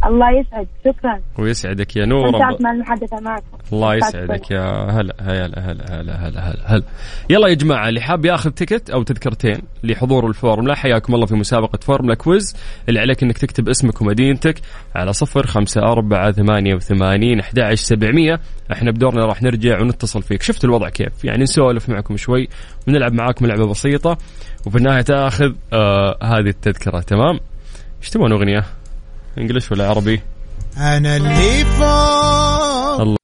الله 0.07 0.41
يسعد 0.41 0.67
شكرا. 0.85 1.21
ويسعدك 1.39 1.97
يا 1.97 2.05
نورة 2.07 2.29
استمتعت 2.29 2.63
مع 2.63 2.71
المحادثة 2.71 3.21
معكم 3.21 3.47
الله 3.73 3.95
يسعدك 3.95 4.51
يا 4.51 4.61
هلا 4.91 5.15
هلا 5.21 5.71
هلا 5.71 6.01
هلا 6.01 6.29
هلا 6.29 6.51
هلا 6.51 6.75
هلا. 6.75 6.83
يلا 7.31 7.49
يا 7.49 7.55
جماعة 7.55 7.89
اللي 7.89 8.01
حاب 8.01 8.25
ياخذ 8.25 8.51
ticket 8.51 8.91
أو 8.91 9.03
تذكرتين 9.03 9.59
لحضور 9.85 10.27
الفورمولا 10.27 10.75
حياكم 10.75 11.15
الله 11.15 11.27
في 11.27 11.35
مسابقة 11.35 11.79
فورمولا 11.83 12.15
quiz. 12.15 12.57
اللي 12.89 13.01
عليك 13.01 13.23
إنك 13.23 13.39
تكتب 13.39 13.69
اسمك 13.69 14.01
ومدينتك 14.01 14.61
على 14.95 15.13
صفر 15.13 15.47
خمسة 15.47 15.83
أربعة 15.83 16.33
ثمانية 16.33 16.75
وثمانين 16.75 17.41
أحد 17.41 17.59
عشر 17.59 17.75
سبعمية. 17.75 18.41
إحنا 18.73 18.91
بدورنا 18.91 19.25
راح 19.25 19.43
نرجع 19.43 19.81
ونتصل 19.81 20.23
فيك. 20.23 20.43
شفت 20.43 20.65
الوضع 20.65 20.89
كيف؟ 20.89 21.25
يعني 21.25 21.43
نسولف 21.43 21.89
معكم 21.89 22.17
شوي 22.17 22.49
ونلعب 22.89 23.13
معاكم 23.13 23.47
لعبة 23.47 23.67
بسيطة. 23.67 24.19
وفي 24.67 24.79
النهاية 24.79 25.03
تأخذ 25.03 25.53
آه 25.73 26.19
هذه 26.23 26.49
التذكرة. 26.49 27.01
تمام؟ 27.01 27.41
إيش 28.01 28.11
تبغون 28.11 28.33
أغنية؟ 28.33 28.65
English 29.39 29.73
ولا 29.73 29.89
عربي؟ 29.89 30.21
أنا 30.77 31.17
اللي 31.17 31.65
فوق. 31.65 33.17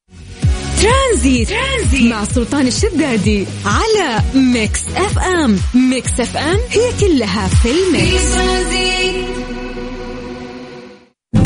ترانزيت, 0.83 1.49
ترانزيت. 1.49 2.13
مع 2.13 2.25
سلطان 2.25 2.67
الشدادي 2.67 3.47
على 3.65 4.23
ميكس 4.35 4.89
أف 4.97 5.19
أم. 5.19 5.59
ميكس 5.91 6.21
أف 6.21 6.37
أم 6.37 6.59
هي 6.71 6.91
كلها 7.01 7.49
في 7.49 7.69
ال 7.71 7.84
mix. 7.84 8.37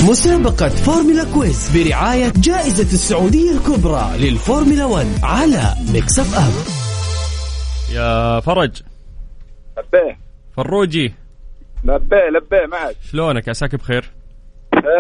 مسابقة 0.02 0.68
فورمولا 0.68 1.24
quiz 1.34 1.70
برعاية 1.76 2.32
جائزة 2.36 2.82
السعودية 2.92 3.52
الكبرى 3.52 4.10
للفورمولا 4.18 4.84
1 4.84 5.06
على 5.22 5.74
ميكس 5.92 6.18
أف 6.18 6.34
أم. 6.38 6.52
يا 7.94 8.40
فرج. 8.40 8.82
لبيه 9.78 10.18
فروجي. 10.56 11.14
لبيه 11.84 12.28
لبيه 12.36 12.66
معك. 12.70 12.96
شلونك؟ 13.10 13.48
عساك 13.48 13.74
بخير؟ 13.74 14.13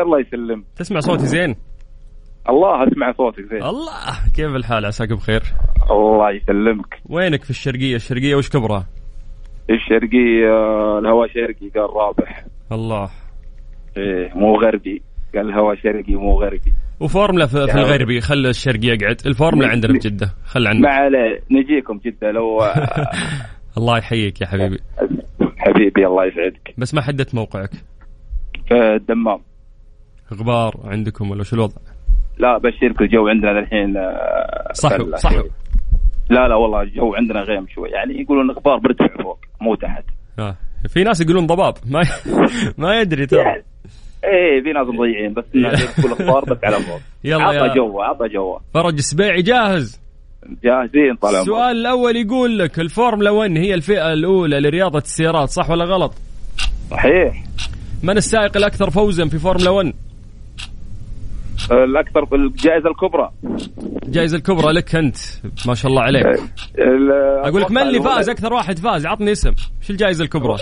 الله 0.02 0.20
يسلم. 0.20 0.64
تسمع 0.76 1.00
صوتي 1.00 1.26
زين؟ 1.26 1.56
الله 2.48 2.88
أسمع 2.88 3.12
صوتك 3.12 3.40
زين. 3.50 3.62
الله 3.62 4.32
كيف 4.36 4.46
الحال؟ 4.56 4.86
عساك 4.86 5.12
بخير. 5.12 5.42
الله 5.90 6.30
يسلمك. 6.30 7.00
وينك 7.06 7.44
في 7.44 7.50
الشرقية؟ 7.50 7.96
الشرقية 7.96 8.34
وش 8.34 8.48
كبرها؟ 8.50 8.86
الشرقي 9.70 10.46
آه، 10.48 10.98
الهواء 10.98 11.28
شرقي 11.28 11.68
قال 11.68 11.96
رابح. 11.96 12.44
الله. 12.72 13.10
إيه 13.96 14.32
مو 14.34 14.56
غربي. 14.60 15.02
قال 15.34 15.48
الهواء 15.48 15.76
شرقي 15.76 16.14
مو 16.14 16.40
غربي. 16.40 16.72
وفورمولا 17.00 17.46
في, 17.46 17.66
في 17.66 17.78
يا 17.78 17.84
الغربي 17.84 18.20
خلي 18.20 18.48
الشرقي 18.48 18.86
يقعد 18.86 19.16
الفورمولا 19.26 19.68
عندنا 19.68 19.92
في 19.92 20.08
جدة. 20.08 20.34
خل 20.44 20.66
عنه 20.66 20.80
ما 20.80 20.88
عليه. 20.88 21.40
نجيكم 21.50 22.00
جدة 22.04 22.30
لو 22.30 22.60
آه، 22.60 23.10
الله 23.78 23.98
يحييك 23.98 24.40
يا 24.40 24.46
حبيبي. 24.46 24.78
حبيبي 25.58 26.06
الله 26.06 26.24
يسعدك. 26.26 26.74
بس 26.78 26.94
ما 26.94 27.02
حددت 27.02 27.34
موقعك. 27.34 27.70
في 28.68 28.94
الدمام. 28.94 29.40
غبار 30.32 30.80
عندكم 30.84 31.30
ولا 31.30 31.44
شو 31.44 31.56
الوضع؟ 31.56 31.76
لا 32.38 32.58
بشرك 32.58 33.00
الجو 33.02 33.28
عندنا 33.28 33.58
الحين 33.58 33.96
آه، 33.96 34.72
صح 34.72 34.96
بلة 34.96 35.16
صح 35.16 35.32
شوي. 35.32 35.50
لا 36.30 36.48
لا 36.48 36.54
والله 36.54 36.82
الجو 36.82 37.14
عندنا 37.14 37.40
غيم 37.40 37.66
شوي. 37.74 37.88
يعني 37.90 38.20
يقولون 38.20 38.50
أخبار 38.50 38.78
برتفع 38.78 39.22
فوق 39.22 39.38
مو 39.60 39.74
تحت. 39.74 40.04
آه. 40.38 40.56
في 40.88 41.04
ناس 41.04 41.20
يقولون 41.20 41.46
ضباب. 41.46 41.74
ما 41.86 42.02
ما 42.78 43.00
يدري 43.00 43.26
ترى. 43.26 43.40
يعني 43.40 43.64
إيه 44.24 44.62
في 44.62 44.72
ناس 44.72 44.86
مضيعين 44.86 45.34
بس 45.34 45.44
الناس 45.54 45.96
تقول 45.96 46.12
أخبار 46.20 46.44
بس 46.44 46.64
على 46.64 46.76
فوق 46.76 47.00
يلا 47.24 47.44
عطى 47.44 47.74
جوه 47.74 48.04
عطى 48.04 48.28
جوه. 48.28 48.60
فرج 48.74 48.94
السبيعي 48.94 49.42
جاهز. 49.42 50.00
جاهزين 50.64 51.14
طال 51.22 51.30
عمرك. 51.30 51.40
السؤال 51.40 51.76
الأول 51.76 52.16
يقول 52.16 52.58
لك 52.58 52.78
الفورمولا 52.80 53.30
1 53.30 53.50
هي 53.56 53.74
الفئة 53.74 54.12
الأولى 54.12 54.60
لرياضة 54.60 54.98
السيارات 54.98 55.48
صح 55.48 55.70
ولا 55.70 55.84
غلط؟ 55.84 56.14
صحيح. 56.90 57.44
من 58.02 58.16
السائق 58.16 58.56
الأكثر 58.56 58.90
فوزا 58.90 59.28
في 59.28 59.38
فورمولا 59.38 59.90
1؟ 59.92 59.94
الأكثر 61.70 62.34
الجائزة 62.34 62.90
الكبرى. 62.90 63.30
الجائزة 64.06 64.36
الكبرى 64.36 64.72
لك 64.72 64.94
أنت 64.94 65.16
ما 65.66 65.74
شاء 65.74 65.90
الله 65.90 66.02
عليك. 66.02 66.26
أقول 67.44 67.62
لك 67.62 67.70
من 67.70 67.78
اللي 67.78 68.02
فاز؟ 68.02 68.28
أكثر 68.28 68.52
واحد 68.52 68.78
فاز 68.78 69.06
عطني 69.06 69.32
اسم. 69.32 69.52
شو 69.80 69.92
الجائزة 69.92 70.24
الكبرى؟ 70.24 70.56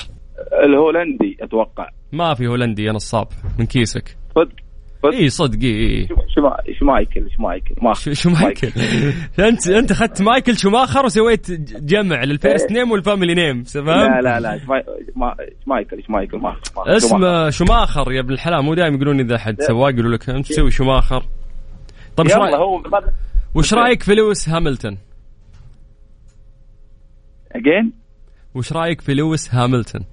الهولندي 0.65 1.37
أتوقع. 1.41 1.89
ما 2.13 2.35
في 2.35 2.47
هولندي 2.47 2.85
يا 2.85 2.93
نصاب 2.93 3.29
من 3.59 3.67
كيسك. 3.67 4.17
صدق. 4.35 4.62
اي 5.13 5.29
صدق 5.29 5.59
اي 5.63 5.71
اي 6.01 6.07
شو- 6.09 6.15
شما- 6.35 6.57
شمايكل 6.81 7.31
شمايكل 7.37 7.75
ما 7.83 7.95
شو 7.95 8.13
شو 8.13 8.31
مايكل؟ 8.31 8.69
انت 9.49 9.69
أنت 9.69 9.91
أخذت 9.91 10.23
مايكل 10.23 10.57
شوماخر 10.57 11.05
وسويت 11.05 11.51
جمع 11.81 12.25
لل 12.25 12.38
first 12.38 12.73
name 12.73 12.91
وال 12.91 13.02
family 13.02 13.35
name 13.35 13.59
لا 13.59 13.65
فاهم؟ 13.85 14.21
لا 14.21 14.41
لا 14.41 14.59
شماي- 14.59 14.85
شما- 15.15 15.37
شمايكل 15.65 16.03
شمايكل 16.07 16.39
ما 16.39 16.57
ما- 16.77 16.97
اسم 16.97 17.09
شمايكل. 17.19 17.53
شوماخر 17.53 18.13
يا 18.13 18.21
ابن 18.21 18.33
الحلال 18.33 18.63
مو 18.65 18.75
دائما 18.75 18.97
يقولون 18.97 19.21
إذا 19.21 19.39
حد 19.39 19.61
سواق 19.63 19.93
يقولوا 19.95 20.13
لك 20.17 20.31
أنت 20.31 20.47
تسوي 20.47 20.71
شوماخر. 20.71 21.25
طيب 22.17 22.27
يلا 22.27 22.39
رايك 22.39 23.05
وش 23.55 23.75
رأيك 23.75 24.03
في 24.03 24.15
لويس 24.15 24.49
هاملتون؟ 24.49 24.99
أجين؟ 27.53 27.93
وش 28.55 28.73
رأيك 28.73 29.01
في 29.01 29.15
لويس 29.15 29.55
هاملتون؟ 29.55 30.05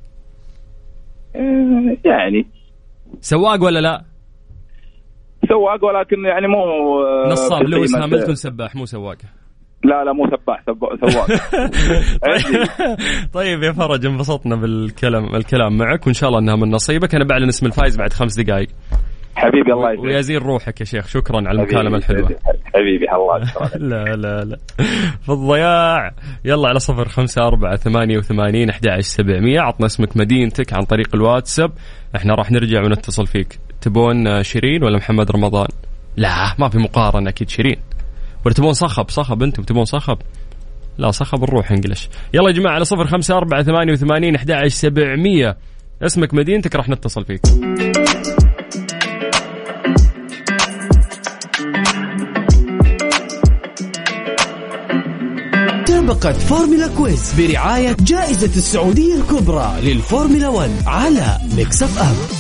يعني. 2.06 2.48
سواق 3.22 3.64
ولا 3.64 3.80
لا؟ 3.80 4.04
سواق 5.50 5.86
ولكن 5.86 6.26
يعني 6.26 6.48
مو 6.48 6.58
آه، 7.02 7.32
نصاب 7.32 7.64
لويس 7.64 7.96
هاملتون 7.96 8.36
سباح 8.36 8.76
مو 8.76 8.86
سواق. 8.86 9.18
لا 9.84 10.04
لا 10.04 10.14
مو 10.14 10.26
سباح 10.28 10.64
سب- 10.66 11.10
سواق. 11.12 11.28
طيب 13.34 13.64
يا 13.64 13.72
فرج 13.72 14.06
انبسطنا 14.06 14.56
بالكلام 14.56 15.36
الكلام 15.36 15.78
معك 15.78 16.06
وإن 16.08 16.14
شاء 16.14 16.30
الله 16.30 16.40
إنها 16.40 16.56
من 16.56 16.72
نصيبك. 16.72 17.16
أنا 17.16 17.26
بعلن 17.26 17.48
اسم 17.48 17.66
الفايز 17.66 17.98
بعد 17.98 18.14
خمس 18.14 18.40
دقائق 18.40 18.68
حبيبي 19.36 19.74
الله 19.74 19.92
يسعدك. 19.92 20.04
ويزين 20.06 20.38
روحك 20.38 20.80
يا 20.80 20.86
شيخ. 20.86 21.08
شكرا 21.08 21.38
على 21.38 21.52
المكالمة 21.52 21.98
الحلوة. 21.98 22.30
حبيبي 22.76 23.06
الله. 23.16 23.38
لا 23.90 24.16
لا 24.16 24.44
لا. 24.44 24.58
في 25.22 25.30
الضياع. 25.30 26.12
يلا 26.46 26.68
على 26.70 26.80
صفر 26.80 27.06
خمسة 27.08 27.48
أربعة 27.48 27.76
ثمانية 27.76 28.18
وثمانين 28.18 28.70
أحد 28.70 28.88
عشر 28.88 29.02
سبعمية. 29.02 29.60
عطنا 29.62 29.86
اسمك 29.86 30.18
مدينتك 30.18 30.74
عن 30.74 30.84
طريق 30.86 31.16
الواتساب. 31.16 31.72
إحنا 32.16 32.36
راح 32.36 32.52
نرجع 32.52 32.80
ونتصل 32.84 33.28
فيك. 33.28 33.60
تبون 33.82 34.44
شيرين 34.44 34.84
ولا 34.84 34.98
محمد 34.98 35.32
رمضان؟ 35.32 35.68
لا 36.18 36.56
ما 36.60 36.70
في 36.70 36.78
مقارنة 36.78 37.30
أكيد 37.30 37.50
شيرين. 37.50 37.78
ولا 38.46 38.54
تبون 38.54 38.74
صخب؟ 38.74 39.10
صخب 39.10 39.44
أنتم 39.44 39.64
تبون 39.64 39.86
صخب؟ 39.86 40.18
لا 40.98 41.12
صخب 41.12 41.42
نروح 41.42 41.72
English. 41.72 42.10
يلا 42.34 42.48
يا 42.48 42.54
جماعة 42.54 42.74
على 42.74 42.86
صفر 42.86 43.08
خمسة 43.08 43.38
أربعة 43.38 43.64
ثمانية 43.64 43.94
وثمانين 43.94 44.36
أحد 44.36 44.52
عشر 44.52 44.68
سبعمية. 44.68 45.58
اسمك 46.02 46.34
مدينتك 46.34 46.76
راح 46.76 46.90
نتصل 46.90 47.26
فيك. 47.26 47.42
مسابقة 56.10 56.34
Formula 56.34 56.88
Quiz 56.88 57.34
برعاية 57.38 57.96
جائزة 58.02 58.58
السعودية 58.58 59.16
الكبرى 59.16 59.74
للفورمولا 59.84 60.48
1 60.50 60.70
على 60.86 61.38
Mix 61.58 61.84
F 61.84 62.39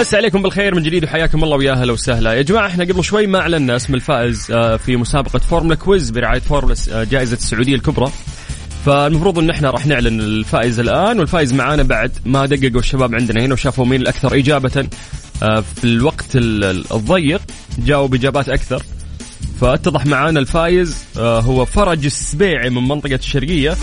بس 0.00 0.14
عليكم 0.14 0.42
بالخير 0.42 0.74
من 0.74 0.82
جديد 0.82 1.04
وحياكم 1.04 1.44
الله 1.44 1.56
ويا 1.56 1.72
أهلا 1.72 1.92
وسهلا. 1.92 2.32
يا 2.34 2.42
جماعة 2.42 2.66
إحنا 2.66 2.84
قبل 2.84 3.04
شوي 3.04 3.26
ما 3.26 3.38
أعلنا 3.38 3.76
اسم 3.76 3.94
الفائز 3.94 4.50
آه، 4.50 4.76
في 4.76 4.96
مسابقة 4.96 5.38
Formula 5.38 5.74
Quiz 5.74 6.10
برعاية 6.10 6.40
فورمولا 6.40 6.76
آه، 6.92 7.04
جائزة 7.04 7.36
السعودية 7.36 7.74
الكبرى. 7.74 8.12
فالمفروض 8.86 9.38
إن 9.38 9.50
إحنا 9.50 9.70
راح 9.70 9.86
نعلن 9.86 10.20
الفائز 10.20 10.80
الآن 10.80 11.18
والفائز 11.18 11.52
معانا 11.52 11.82
بعد 11.82 12.12
ما 12.26 12.46
دققوا 12.46 12.80
الشباب 12.80 13.14
عندنا 13.14 13.44
هنا 13.44 13.52
وشافوا 13.52 13.84
مين 13.86 14.00
الأكثر 14.00 14.34
إجابة 14.34 14.88
آه، 15.42 15.60
في 15.76 15.84
الوقت 15.84 16.36
ال- 16.36 16.84
الضيق 16.92 17.40
جاوب 17.78 18.14
إجابات 18.14 18.48
أكثر. 18.48 18.82
فاتضح 19.60 20.06
معانا 20.06 20.40
الفايز 20.40 21.04
هو 21.18 21.64
فرج 21.64 22.04
السبيعي 22.04 22.70
من 22.70 22.88
منطقة 22.88 23.14
الشرقية. 23.14 23.76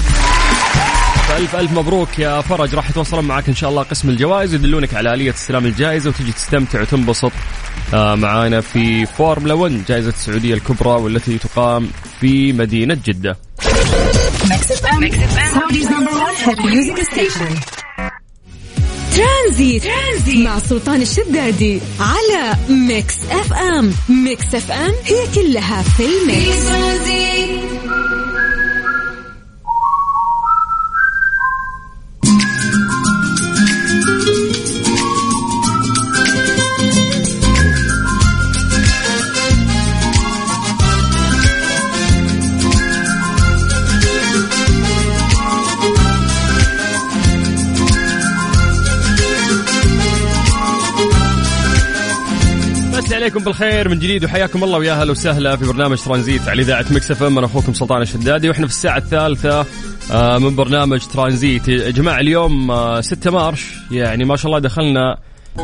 فألف 1.35 1.55
ألف 1.55 1.71
مبروك 1.71 2.19
يا 2.19 2.41
فرج 2.41 2.75
راح 2.75 2.89
يتواصلون 2.89 3.25
معك 3.25 3.49
إن 3.49 3.55
شاء 3.55 3.69
الله 3.69 3.83
قسم 3.83 4.09
الجوائز 4.09 4.53
يدلونك 4.53 4.93
على 4.93 5.13
آلية 5.13 5.31
استلام 5.31 5.65
الجائزة 5.65 6.09
وتجي 6.09 6.31
تستمتع 6.31 6.81
وتنبسط 6.81 7.31
آه، 7.93 8.15
معانا 8.15 8.61
في 8.61 9.05
فورمولا 9.05 9.53
1 9.53 9.85
جائزة 9.87 10.09
السعودية 10.09 10.53
الكبرى 10.53 10.89
والتي 10.89 11.37
تقام 11.37 11.89
في 12.19 12.53
music 16.57 17.03
station. 17.03 17.53
ترانزيت. 19.15 19.83
ترانزيت 19.83 20.45
مع 20.45 20.59
سلطان 20.59 21.01
الشدادي 21.01 21.81
على 21.99 22.53
Mix 22.69 23.15
FM 23.31 23.93
Mix 24.09 24.55
FM 24.55 24.93
هي 25.05 25.27
كلها 25.35 25.81
في 25.81 26.03
ال 26.05 26.20
Mix 26.20 26.65
عليكم 53.35 53.51
بالخير 53.51 53.89
من 53.89 53.99
جديد 53.99 54.25
وحياكم 54.25 54.63
الله 54.63 54.77
ويا 54.77 55.01
أهلا 55.01 55.11
وسهلا 55.11 55.55
في 55.55 55.65
برنامج 55.65 55.97
ترانزيت 55.97 56.47
على 56.47 56.61
إذاعة 56.61 56.85
Mix 56.91 57.11
FM. 57.11 57.37
أنا 57.37 57.47
أخوكم 57.47 57.73
سلطان 57.73 58.01
الشدادي 58.01 58.49
وإحنا 58.49 58.67
في 58.67 58.73
الساعة 58.73 58.97
الثالثة 58.97 59.65
آه، 60.11 60.37
من 60.37 60.55
برنامج 60.55 60.99
ترانزيت. 60.99 61.67
يا 61.67 61.91
جماعة 61.91 62.19
اليوم 62.19 62.71
آه، 62.71 63.01
6 63.01 63.31
March. 63.31 63.73
يعني 63.91 64.25
ما 64.25 64.35
شاء 64.35 64.47
الله 64.47 64.59
دخلنا 64.59 65.17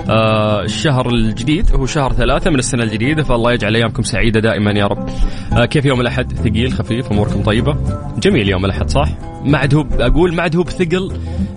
آه، 0.10 0.62
الشهر 0.62 1.10
الجديد. 1.10 1.72
هو 1.76 1.86
شهر 1.86 2.14
ثلاثة 2.14 2.52
من 2.52 2.60
السنة 2.60 2.84
الجديدة 2.84 3.24
فالله 3.24 3.52
يجعل 3.54 3.76
أيامكم 3.76 4.04
سعيدة 4.04 4.40
دائما 4.40 4.72
يا 4.72 4.88
رب. 4.88 5.10
آه، 5.54 5.66
كيف 5.66 5.86
يوم 5.86 6.02
الأحد؟ 6.02 6.34
ثقيل 6.34 6.74
خفيف 6.74 7.12
أموركم 7.12 7.44
طيبة؟ 7.44 7.78
جميل 8.20 8.50
يوم 8.50 8.66
الأحد 8.66 8.90
صح؟ 8.90 9.10
ما 9.44 9.58
عاد 9.58 9.76
هو 9.76 9.86
أقول 10.00 10.34
ما 10.34 10.44
عاد 10.44 10.56
هو 10.56 10.64
بثقل 10.64 11.12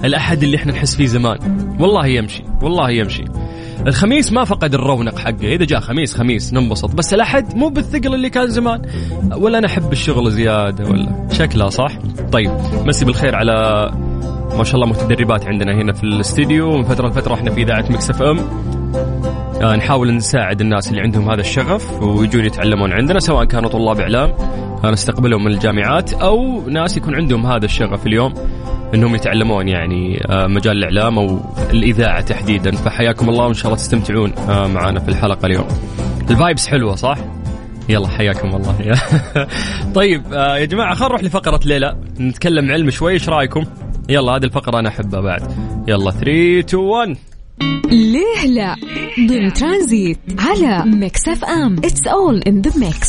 الأحد 0.05 0.42
اللي 0.42 0.57
إحنا 0.57 0.72
نحس 0.72 0.96
فيه 0.96 1.07
زمان. 1.07 1.38
والله 1.81 2.07
يمشي 2.07 2.42
والله 2.62 2.90
يمشي. 2.90 3.24
الخميس 3.87 4.33
ما 4.33 4.44
فقد 4.44 4.75
الرونق 4.75 5.18
حقه. 5.18 5.55
إذا 5.55 5.64
جاء 5.64 5.81
خميس 5.81 6.14
خميس 6.14 6.53
ننبسط. 6.53 6.94
بس 6.94 7.14
الأحد 7.14 7.57
مو 7.57 7.68
بالثقل 7.68 8.14
اللي 8.14 8.31
كان 8.31 8.49
زمان. 8.49 8.83
ولا 9.37 9.59
أنا 9.59 9.66
أحب 9.66 9.92
الشغل 9.92 10.31
زيادة 10.31 10.90
ولا. 10.90 11.29
شكلها 11.33 11.68
صح؟ 11.68 11.92
طيب 12.33 12.51
مسي 12.87 13.05
بالخير 13.05 13.35
على 13.35 13.53
ما 14.57 14.64
شاء 14.64 14.75
الله 14.75 14.87
متدربات 14.87 15.47
عندنا 15.47 15.75
هنا 15.75 15.92
في 15.92 16.05
الاستديو. 16.05 16.77
من 16.77 16.85
فترة 16.85 17.09
لفترة 17.09 17.35
إحنا 17.35 17.51
في 17.51 17.62
إذاعة 17.62 17.85
Mix 17.90 18.11
FM. 18.11 18.38
نحاول 19.64 20.14
نساعد 20.16 20.61
الناس 20.61 20.88
اللي 20.88 21.00
عندهم 21.00 21.31
هذا 21.31 21.40
الشغف 21.40 22.03
ويجون 22.03 22.44
يتعلمون 22.44 22.92
عندنا 22.92 23.20
سواء 23.20 23.44
كانوا 23.44 23.70
طلاب 23.70 24.00
إعلام 24.00 24.33
آه، 24.85 24.90
نستقبلهم 24.90 25.44
من 25.44 25.53
الجامعات 25.53 26.12
أو 26.12 26.68
ناس 26.68 26.96
يكون 26.96 27.14
عندهم 27.14 27.46
هذا 27.46 27.64
الشغف 27.64 28.07
اليوم 28.07 28.35
إنهم 28.94 29.14
يتعلمون 29.14 29.68
يعني 29.68 30.20
آه، 30.29 30.46
مجال 30.46 30.77
الإعلام 30.77 31.18
أو 31.18 31.40
الإذاعة 31.70 32.20
تحديدا 32.20 32.70
فحياكم 32.70 33.29
الله 33.29 33.44
وإن 33.44 33.55
شاء 33.55 33.66
الله 33.66 33.77
تستمتعون 33.77 34.33
آه، 34.48 34.66
معنا 34.66 35.00
في 35.00 35.09
الحلقة 35.09 35.46
اليوم. 35.46 35.68
ال 36.31 36.37
vibes 36.37 36.66
حلوة 36.66 36.94
صح؟ 36.94 37.18
يلا 37.88 38.09
حياكم 38.09 38.57
الله 38.57 38.98
طيب 39.94 40.22
آه، 40.33 40.57
يا 40.57 40.64
جماعة 40.64 40.94
خلينا 40.94 41.09
نروح 41.09 41.24
لفقرة 41.24 41.61
ليه 41.66 41.89
لا 41.89 41.97
نتكلم 42.20 42.70
علم 42.70 42.90
شوي 42.90 43.12
إيش 43.12 43.29
رأيكم؟ 43.29 43.64
يلا 44.09 44.33
هذه 44.33 44.44
الفقرة 44.44 44.79
أنا 44.79 44.88
أحبها 44.88 45.20
بعد 45.20 45.42
يلا 45.88 46.11
3 46.11 46.59
2 46.59 46.83
1 46.83 47.16
ليه 47.90 48.47
لا؟ 48.47 48.77
ضمن 49.29 49.53
ترانزيت 49.53 50.19
على 50.38 50.90
Mix 50.90 51.29
FM. 51.29 51.77
It's 51.79 52.07
all 52.07 52.42
in 52.42 52.61
the 52.61 52.79
mix 52.79 53.09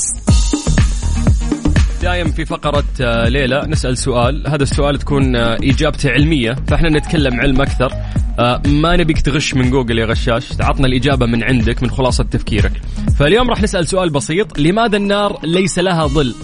دايم 2.01 2.31
في 2.31 2.45
فقرة 2.45 2.83
آه، 3.01 3.29
ليلى 3.29 3.65
نسأل 3.67 3.97
سؤال. 3.97 4.47
هذا 4.47 4.63
السؤال 4.63 4.99
تكون 4.99 5.35
آه، 5.35 5.57
إجابته 5.63 6.09
علمية 6.09 6.55
فإحنا 6.67 6.89
نتكلم 6.89 7.39
علم 7.39 7.61
أكثر. 7.61 7.91
آه، 8.39 8.61
ما 8.67 8.95
نبيك 8.97 9.21
تغش 9.21 9.53
من 9.53 9.69
جوجل 9.69 9.99
يا 9.99 10.05
غشاش. 10.05 10.61
عطنا 10.61 10.87
الإجابة 10.87 11.25
من 11.25 11.43
عندك 11.43 11.83
من 11.83 11.89
خلاصة 11.89 12.23
تفكيرك. 12.23 12.71
فاليوم 13.19 13.49
راح 13.49 13.61
نسأل 13.61 13.87
سؤال 13.87 14.09
بسيط. 14.09 14.59
لماذا 14.59 14.97
النار 14.97 15.39
ليس 15.43 15.79
لها 15.79 16.07
ظل؟ 16.07 16.35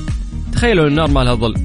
تخيلوا 0.54 0.88
النار 0.88 1.08
ما 1.12 1.20
لها 1.20 1.34
ظل. 1.36 1.56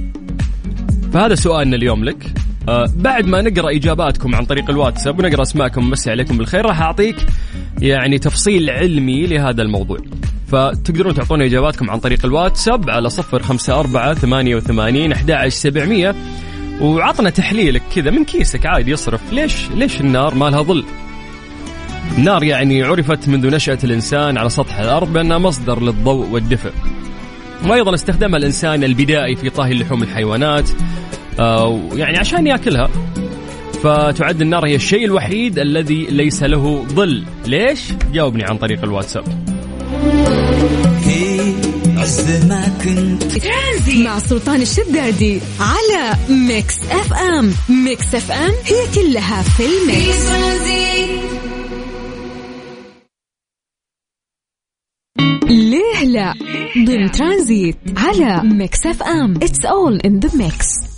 فهذا 1.12 1.34
سؤالنا 1.34 1.76
اليوم 1.76 2.04
لك. 2.04 2.32
آه 2.68 2.86
بعد 2.96 3.26
ما 3.26 3.42
نقرأ 3.42 3.76
إجاباتكم 3.76 4.34
عن 4.34 4.44
طريق 4.44 4.70
الواتساب 4.70 5.18
ونقرأ 5.18 5.42
أسماءكم 5.42 5.86
ومسي 5.86 6.10
عليكم 6.10 6.38
بالخير 6.38 6.66
راح 6.66 6.80
أعطيك 6.80 7.16
يعني 7.80 8.18
تفصيل 8.18 8.70
علمي 8.70 9.26
لهذا 9.26 9.62
الموضوع. 9.62 9.98
فتقدرون 10.48 11.14
تعطونا 11.14 11.44
إجاباتكم 11.44 11.90
عن 11.90 11.98
طريق 11.98 12.24
الواتساب 12.24 12.90
على 12.90 13.10
صفر 13.10 13.42
خمسة 13.42 13.80
أربعة 13.80 14.14
ثمانية 14.14 14.56
وثمانين 14.56 15.12
أحد 15.12 15.48
سبعمية. 15.48 16.14
وعطنا 16.80 17.30
تحليلك 17.30 17.82
كذا 17.94 18.10
من 18.10 18.24
كيسك 18.24 18.66
عادي 18.66 18.90
يصرف. 18.90 19.32
ليش 19.32 19.70
ليش 19.74 20.00
النار 20.00 20.34
ما 20.34 20.50
لها 20.50 20.62
ظل؟ 20.62 20.84
النار 22.18 22.44
يعني 22.44 22.82
عرفت 22.82 23.28
منذ 23.28 23.54
نشأة 23.54 23.78
الإنسان 23.84 24.38
على 24.38 24.48
سطح 24.48 24.78
الأرض 24.78 25.12
بأنها 25.12 25.38
مصدر 25.38 25.82
للضوء 25.82 26.28
والدفء. 26.28 26.72
وأيضا 27.66 27.94
استخدمها 27.94 28.38
الإنسان 28.38 28.84
البدائي 28.84 29.36
في 29.36 29.50
طهي 29.50 29.74
لحوم 29.74 30.02
الحيوانات. 30.02 30.70
يعني 31.92 32.18
عشان 32.18 32.46
ياكلها. 32.46 32.90
فتعد 33.82 34.40
النار 34.40 34.66
هي 34.66 34.74
الشيء 34.74 35.04
الوحيد 35.04 35.58
الذي 35.58 36.04
ليس 36.04 36.42
له 36.42 36.84
ظل. 36.88 37.24
ليش؟ 37.46 37.80
جاوبني 38.12 38.44
عن 38.44 38.56
طريق 38.56 38.84
الواتساب. 38.84 39.24
عز 41.96 42.46
ما 42.46 42.68
كنت 42.84 43.46
مع 44.04 44.18
سلطان 44.18 44.62
الشدادي 44.62 45.40
على 45.60 46.16
Mix 46.28 46.78
FM. 46.90 47.52
Mix 47.68 48.14
FM 48.14 48.52
هي 48.64 48.94
كلها 48.94 49.42
في 49.42 49.62
ال 49.66 49.79
Mix. 49.79 50.30
ليه 55.50 56.04
لا؟ 56.04 56.34
ضمن 56.86 57.10
ترانزيت 57.10 57.76
على 57.96 58.48
Mix 58.48 58.86
FM. 58.86 59.34
It's 59.36 59.64
all 59.64 60.00
in 60.00 60.18
the 60.18 60.36
mix 60.36 60.95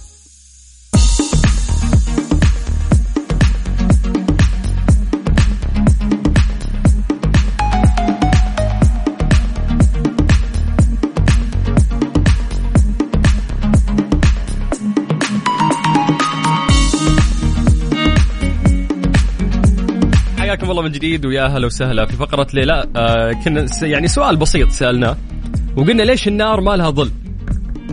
حياكم 20.68 20.78
الله 20.78 20.90
من 20.90 20.92
جديد 20.92 21.26
ويا 21.26 21.44
أهلا 21.44 21.66
وسهلا. 21.66 22.06
في 22.06 22.16
فقرة 22.16 22.46
ليه 22.54 22.77
لا 22.77 22.84
آه 22.96 23.32
كنا 23.44 23.66
يعني 23.82 24.08
سؤال 24.08 24.36
بسيط 24.36 24.70
سألناه 24.70 25.16
وقلنا 25.76 26.02
ليش 26.02 26.28
النار 26.28 26.60
ما 26.60 26.76
لها 26.76 26.90
ظل؟ 26.90 27.10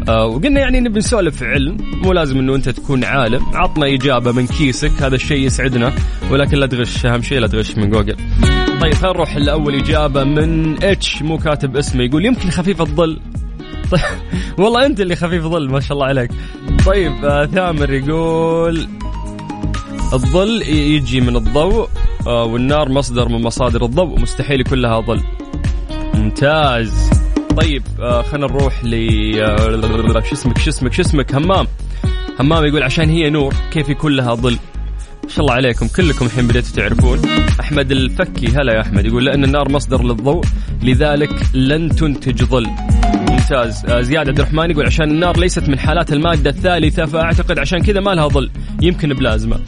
آه 0.09 0.25
وقلنا 0.25 0.59
يعني 0.59 0.79
نبي 0.79 0.99
نسولف 0.99 1.43
علم 1.43 1.77
مو 2.03 2.13
لازم 2.13 2.39
إنه 2.39 2.55
أنت 2.55 2.69
تكون 2.69 3.03
عالم. 3.03 3.45
عطنا 3.53 3.93
إجابة 3.93 4.31
من 4.31 4.47
كيسك 4.47 4.91
هذا 5.01 5.15
الشيء 5.15 5.37
يسعدنا 5.37 5.93
ولكن 6.31 6.57
لا 6.57 6.65
تغش 6.65 7.05
أهم 7.05 7.21
شيء 7.21 7.39
لا 7.39 7.47
تغش 7.47 7.77
من 7.77 7.89
جوجل. 7.89 8.15
طيب 8.81 8.93
خلينا 8.93 9.13
نروح 9.13 9.37
لأول 9.37 9.75
إجابة 9.75 10.23
من 10.23 10.83
H 10.83 11.21
مو 11.21 11.37
كاتب 11.37 11.77
اسمه 11.77 12.03
يقول 12.03 12.25
يمكن 12.25 12.49
خفيف 12.49 12.81
الظل. 12.81 13.19
طيب 13.91 14.01
والله 14.59 14.85
أنت 14.85 15.01
اللي 15.01 15.15
خفيف 15.15 15.43
ظل 15.43 15.69
ما 15.69 15.79
شاء 15.79 15.93
الله 15.93 16.05
عليك. 16.07 16.31
طيب 16.85 17.25
آه 17.25 17.45
ثامر 17.45 17.93
يقول 17.93 18.87
الظل 20.13 20.61
يجي 20.61 21.21
من 21.21 21.35
الضوء. 21.35 21.89
والنار 22.25 22.89
مصدر 22.89 23.29
من 23.29 23.41
مصادر 23.41 23.85
الضوء. 23.85 24.19
مستحيل 24.19 24.61
يكون 24.61 24.77
لها 24.77 25.01
ظل. 25.01 25.21
ممتاز. 26.13 27.09
طيب 27.57 27.83
آه 27.99 28.21
خلينا 28.21 28.47
نروح 28.47 28.83
ل 28.83 28.93
آه، 29.39 30.19
شو 30.19 30.35
اسمك 30.35 30.57
شو 30.57 30.69
اسمك 30.69 30.93
شو 30.93 31.01
اسمك؟ 31.01 31.35
همام. 31.35 31.67
همام 32.39 32.65
يقول 32.65 32.83
عشان 32.83 33.09
هي 33.09 33.29
نور 33.29 33.53
كيف 33.71 33.89
يكون 33.89 34.11
لها 34.11 34.35
ظل؟ 34.35 34.57
ما 35.23 35.29
شاء 35.29 35.39
الله 35.39 35.53
عليكم. 35.53 35.87
كلكم 35.87 36.25
الحين 36.25 36.47
بديتوا 36.47 36.75
تعرفون. 36.75 37.19
أحمد 37.59 37.91
الفكي. 37.91 38.47
هلا 38.47 38.73
يا 38.73 38.81
أحمد. 38.81 39.05
يقول 39.05 39.25
لأن 39.25 39.43
النار 39.43 39.71
مصدر 39.71 40.03
للضوء 40.03 40.45
لذلك 40.83 41.43
لن 41.53 41.89
تنتج 41.89 42.43
ظل. 42.43 42.67
ممتاز. 43.29 43.85
آه، 43.85 44.01
زياد 44.01 44.29
عبد 44.29 44.39
الرحمن 44.39 44.71
يقول 44.71 44.85
عشان 44.85 45.11
النار 45.11 45.39
ليست 45.39 45.69
من 45.69 45.79
حالات 45.79 46.13
المادة 46.13 46.49
الثالثة 46.49 47.05
فأعتقد 47.05 47.59
عشان 47.59 47.79
كذا 47.79 47.99
ما 47.99 48.11
لها 48.11 48.27
ظل. 48.27 48.51
يمكن 48.81 49.09
بلازمة. 49.09 49.59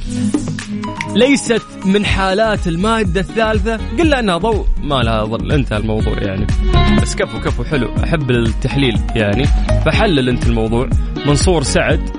ليست 1.16 1.62
من 1.86 2.06
حالات 2.06 2.68
المادة 2.68 3.22
الثالثة. 3.22 3.80
قل 4.00 4.14
أنها 4.14 4.38
ضوء. 4.38 4.66
ما 4.84 4.96
لها 5.04 5.24
ظل. 5.26 5.52
انتهى 5.52 5.78
الموضوع 5.78 6.14
يعني. 6.18 6.48
بس 7.02 7.16
كفو 7.16 7.40
كفو 7.40 7.64
حلو. 7.64 7.90
أحب 8.04 8.32
التحليل 8.32 9.00
يعني. 9.16 9.46
فحلل 9.86 10.30
أنت 10.30 10.48
الموضوع. 10.48 10.90
منصور 11.26 11.64
سعد. 11.64 12.10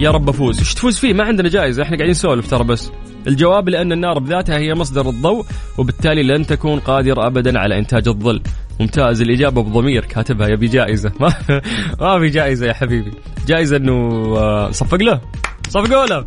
يا 0.00 0.10
رب 0.10 0.28
أفوز. 0.28 0.58
إيش 0.58 0.74
تفوز 0.74 0.98
فيه؟ 0.98 1.12
ما 1.12 1.24
عندنا 1.24 1.48
جائزة 1.48 1.82
إحنا 1.82 1.96
قاعدين 1.96 2.10
نسولف 2.10 2.50
ترى 2.50 2.64
بس. 2.64 2.90
الجواب 3.26 3.68
لأن 3.68 3.92
النار 3.92 4.18
بذاتها 4.18 4.58
هي 4.58 4.74
مصدر 4.74 5.08
الضوء 5.08 5.44
وبالتالي 5.78 6.22
لن 6.22 6.46
تكون 6.46 6.78
قادرة 6.80 7.26
أبدا 7.26 7.58
على 7.58 7.78
إنتاج 7.78 8.08
الظل. 8.08 8.42
ممتاز. 8.80 9.20
الإجابة 9.22 9.62
بضمير. 9.62 10.04
كاتبها. 10.04 10.48
يبي 10.48 10.66
جائزة. 10.66 11.12
ما, 11.20 11.32
ما 12.00 12.18
في 12.20 12.28
جائزة 12.28 12.66
يا 12.66 12.72
حبيبي. 12.72 13.12
جائزة 13.46 13.76
أنه 13.76 13.92
آه، 14.36 14.70
صفق 14.70 15.02
له. 15.02 15.20
صفقوا 15.68 16.06
له. 16.06 16.26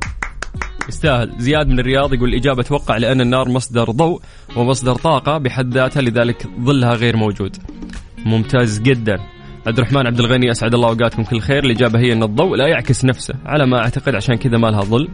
يستاهل. 0.90 1.32
زياد 1.38 1.68
من 1.68 1.80
الرياض 1.80 2.14
يقول 2.14 2.30
الإجابة 2.30 2.62
أتوقع 2.62 2.98
لأن 2.98 3.22
النار 3.22 3.50
مصدر 3.50 3.92
ضوء 3.92 4.22
ومصدر 4.56 4.96
طاقة 4.96 5.38
بحد 5.38 5.74
ذاتها 5.74 6.02
لذلك 6.02 6.48
ظلها 6.62 6.94
غير 6.94 7.18
موجود. 7.18 7.58
ممتاز 8.26 8.80
جدا. 8.80 9.18
عبد 9.68 9.78
الرحمن 9.78 10.08
عبد 10.08 10.20
الغني 10.20 10.52
أسعد 10.52 10.74
الله 10.74 10.90
أوقاتكم 10.90 11.24
كل 11.24 11.40
خير 11.40 11.64
الإجابة 11.64 12.00
هي 12.00 12.14
أن 12.14 12.24
الضوء 12.24 12.56
لا 12.56 12.68
يعكس 12.68 13.06
نفسه 13.06 13.34
على 13.46 13.66
ما 13.66 13.78
أعتقد 13.78 14.16
عشان 14.16 14.36
كذا 14.36 14.58
ما 14.58 14.68
لها 14.68 14.82
ظل. 14.82 15.08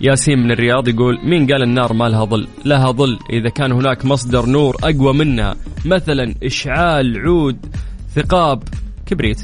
ياسين 0.00 0.38
من 0.38 0.50
الرياض 0.50 0.88
يقول 0.88 1.18
مين 1.24 1.46
قال 1.46 1.62
النار 1.62 1.92
ما 1.92 2.04
لها 2.04 2.24
ظل؟ 2.24 2.48
لها 2.64 2.90
ظل 2.90 3.18
إذا 3.30 3.48
كان 3.48 3.72
هناك 3.72 4.04
مصدر 4.04 4.46
نور 4.46 4.76
أقوى 4.84 5.12
منها 5.12 5.56
مثلا 5.84 6.34
إشعال 6.42 7.18
عود 7.18 7.66
ثقاب 8.14 8.62
كبريت. 9.06 9.40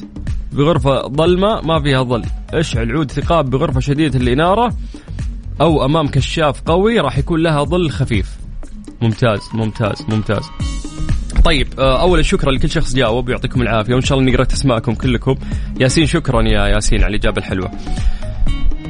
بغرفة 0.52 1.09
ظلمة 1.09 1.61
ما 1.61 1.83
فيها 1.83 2.02
ظل. 2.02 2.22
اشعل 2.54 2.92
عود 2.92 3.11
ثقاب 3.11 3.50
بغرفة 3.50 3.80
شديدة 3.80 4.18
الإنارة. 4.18 4.76
أو 5.61 5.85
أمام 5.85 6.09
كشاف 6.09 6.61
قوي 6.61 7.01
راح 7.01 7.19
يكون 7.19 7.43
لها 7.43 7.64
ظل 7.64 7.90
خفيف. 7.90 8.37
ممتاز 9.03 9.40
ممتاز 9.55 10.03
ممتاز. 10.09 10.45
طيب 11.45 11.69
آه، 11.79 12.01
اولا 12.01 12.23
شكرا 12.23 12.53
لكل 12.53 12.71
شخص 12.71 12.95
جاوب 12.95 13.29
يعطيكم 13.29 13.62
العافية 13.62 13.95
وإن 13.95 14.03
شاء 14.03 14.19
الله 14.19 14.33
نقرا 14.33 14.47
اسماءكم 14.53 14.95
كلكم. 14.95 15.35
ياسين 15.81 16.07
شكرا 16.07 16.43
يا 16.43 16.67
ياسين 16.67 17.03
على 17.03 17.11
الإجابة 17.11 17.38
الحلوة. 17.38 17.71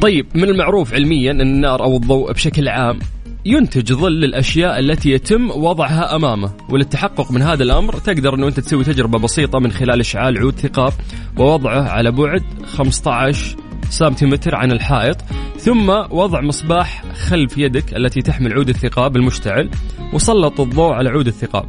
طيب 0.01 0.27
من 0.35 0.45
المعروف 0.45 0.95
علميا 0.95 1.31
أن 1.31 1.41
النار 1.41 1.85
أو 1.85 1.97
الضوء 1.97 2.33
بشكل 2.33 2.69
عام 2.69 2.99
ينتج 3.45 3.93
ظل 3.93 4.13
للاشياء 4.13 4.79
التي 4.79 5.11
يتم 5.11 5.51
وضعها 5.51 6.17
أمامه 6.17 6.53
وللتحقق 6.69 7.33
من 7.33 7.43
هذا 7.43 7.63
الأمر 7.63 7.99
تقدر 7.99 8.35
أنه 8.35 8.49
أنت 8.49 8.61
تسوي 8.61 8.85
تجربة 8.85 9.19
بسيطة 9.19 9.59
من 9.59 9.73
خلال 9.73 10.01
إشعال 10.01 10.39
عود 10.39 10.59
ثقاب 10.59 10.93
ووضعه 11.39 11.83
على 11.89 12.11
بعد 12.11 12.43
15 12.67 13.57
سنتيمتر 13.91 14.55
عن 14.55 14.73
الحائط 14.73 15.17
ثم 15.59 15.89
وضع 16.11 16.41
مصباح 16.41 17.05
خلف 17.13 17.59
يدك 17.59 17.97
التي 17.97 18.23
تحمل 18.23 18.53
عود 18.53 18.69
الثقاب 18.69 19.17
المشتعل 19.17 19.71
وسلط 20.13 20.61
الضوء 20.61 20.93
على 20.93 21.11
عود 21.11 21.27
الثقاب. 21.27 21.67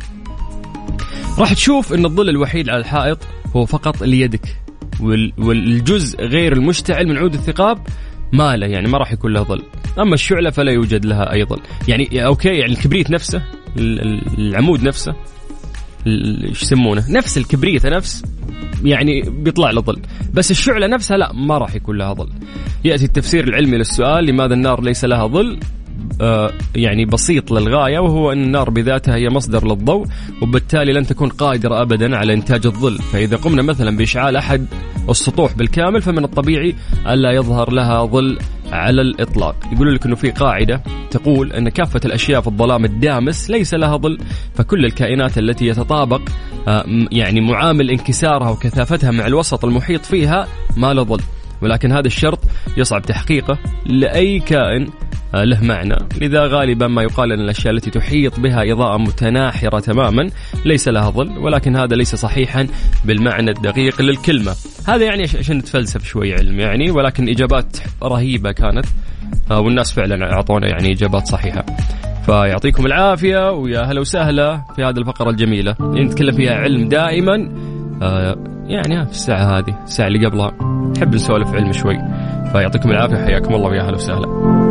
راح 1.37 1.53
تشوف 1.53 1.93
إن 1.93 2.05
الظل 2.05 2.29
الوحيد 2.29 2.69
على 2.69 2.79
الحائط 2.79 3.17
هو 3.55 3.65
فقط 3.65 4.01
ليدك 4.03 4.55
وال- 4.99 5.33
والجزء 5.37 6.21
غير 6.23 6.53
المشتعل 6.53 7.07
من 7.07 7.17
عود 7.17 7.33
الثقاب 7.33 7.77
ما 8.33 8.55
له 8.57 8.67
يعني 8.67 8.87
ما 8.87 8.97
راح 8.97 9.11
يكون 9.11 9.33
له 9.33 9.43
ظل. 9.43 9.63
أما 9.99 10.13
الشعلة 10.13 10.49
فلا 10.49 10.71
يوجد 10.71 11.05
لها 11.05 11.33
أي 11.33 11.45
ظل. 11.45 11.59
يعني 11.87 12.25
أوكي 12.25 12.49
يعني 12.49 12.71
الكبريت 12.73 13.11
نفسه 13.11 13.43
ال- 13.77 14.01
ال- 14.01 14.21
العمود 14.37 14.83
نفسه 14.83 15.15
إيش 16.07 16.63
يسمونه؟ 16.63 17.11
نفس 17.11 17.37
الكبريت 17.37 17.85
نفس 17.85 18.23
يعني 18.83 19.21
بيطلع 19.21 19.71
له 19.71 19.81
ظل. 19.81 20.01
بس 20.33 20.51
الشعلة 20.51 20.87
نفسها 20.87 21.17
لا 21.17 21.33
ما 21.33 21.57
راح 21.57 21.75
يكون 21.75 21.97
لها 21.97 22.13
ظل. 22.13 22.29
يأتي 22.85 23.05
التفسير 23.05 23.47
العلمي 23.47 23.77
للسؤال 23.77 24.25
لماذا 24.25 24.53
النار 24.53 24.81
ليس 24.81 25.05
لها 25.05 25.27
ظل؟ 25.27 25.59
يعني 26.75 27.05
بسيط 27.05 27.51
للغاية 27.51 27.99
وهو 27.99 28.31
أن 28.31 28.43
النار 28.43 28.69
بذاتها 28.69 29.15
هي 29.15 29.29
مصدر 29.29 29.67
للضوء 29.67 30.05
وبالتالي 30.41 30.93
لن 30.93 31.05
تكون 31.05 31.29
قادرة 31.29 31.81
ابدا 31.81 32.17
على 32.17 32.33
إنتاج 32.33 32.65
الظل، 32.65 32.97
فإذا 32.97 33.37
قمنا 33.37 33.61
مثلا 33.61 33.97
بإشعال 33.97 34.35
أحد 34.35 34.65
السطوح 35.09 35.53
بالكامل 35.53 36.01
فمن 36.01 36.23
الطبيعي 36.23 36.75
الا 37.07 37.31
يظهر 37.31 37.71
لها 37.71 38.05
ظل 38.05 38.37
على 38.71 39.01
الإطلاق، 39.01 39.55
يقولوا 39.71 39.93
لك 39.93 40.05
إنه 40.05 40.15
في 40.15 40.31
قاعدة 40.31 40.83
تقول 41.11 41.53
أن 41.53 41.69
كافة 41.69 41.99
الأشياء 42.05 42.41
في 42.41 42.47
الظلام 42.47 42.85
الدامس 42.85 43.49
ليس 43.49 43.73
لها 43.73 43.97
ظل، 43.97 44.17
فكل 44.55 44.85
الكائنات 44.85 45.37
التي 45.37 45.67
يتطابق 45.67 46.21
آه، 46.67 46.85
يعني 47.11 47.41
معامل 47.41 47.89
انكسارها 47.89 48.49
وكثافتها 48.49 49.11
مع 49.11 49.27
الوسط 49.27 49.65
المحيط 49.65 50.05
فيها 50.05 50.47
ما 50.77 50.93
له 50.93 51.03
ظل. 51.03 51.21
ولكن 51.61 51.91
هذا 51.91 52.07
الشرط 52.07 52.39
يصعب 52.77 53.01
تحقيقه 53.01 53.57
لأي 53.85 54.39
كائن 54.39 54.81
آه، 54.83 55.04
له 55.43 55.63
معنى. 55.63 55.95
لذا 56.21 56.47
غالبا 56.47 56.87
ما 56.87 57.01
يقال 57.03 57.31
أن 57.31 57.39
الأشياء 57.39 57.73
التي 57.73 57.89
تحيط 57.91 58.39
بها 58.39 58.71
إضاءة 58.71 58.97
متناحرة 58.97 59.79
تماما 59.79 60.29
ليس 60.65 60.87
لها 60.87 61.09
ظل 61.09 61.37
ولكن 61.37 61.75
هذا 61.75 61.95
ليس 61.95 62.15
صحيحا 62.15 62.67
بالمعنى 63.05 63.51
الدقيق 63.51 64.01
للكلمة. 64.01 64.51
هذا 64.87 65.03
يعني 65.05 65.23
عش- 65.23 65.35
عشان 65.35 65.57
نتفلسف 65.57 66.03
شوي 66.05 66.33
علم 66.33 66.59
يعني 66.59 66.91
ولكن 66.91 67.29
إجابات 67.29 67.77
رهيبة 68.03 68.51
كانت 68.51 68.85
آه، 69.51 69.59
والناس 69.59 69.91
فعلا 69.93 70.33
أعطونا 70.33 70.67
يعني 70.67 70.91
إجابات 70.91 71.27
صحيحة. 71.27 71.65
فيعطيكم 72.25 72.85
العافية 72.85 73.51
ويا 73.51 73.81
هلا 73.81 73.99
وسهلا 73.99 74.61
في 74.75 74.83
هذه 74.83 74.97
الفقرة 74.97 75.29
الجميلة. 75.29 75.75
اللي 75.79 76.03
نتكلم 76.03 76.35
فيها 76.35 76.53
علم 76.55 76.89
دائما 76.89 77.49
آه، 78.01 78.35
يعني 78.67 79.05
في 79.05 79.11
الساعة 79.11 79.57
هذه 79.57 79.83
الساعة 79.83 80.07
اللي 80.07 80.25
قبلها. 80.25 80.51
نحب 80.97 81.15
نسولف 81.15 81.53
علم 81.53 81.71
شوي. 81.71 81.97
فيعطيكم 82.51 82.91
العافية 82.91 83.15
حياكم 83.17 83.55
الله 83.55 83.69
ويا 83.69 83.81
هلا 83.83 83.95
وسهلا. 83.95 84.64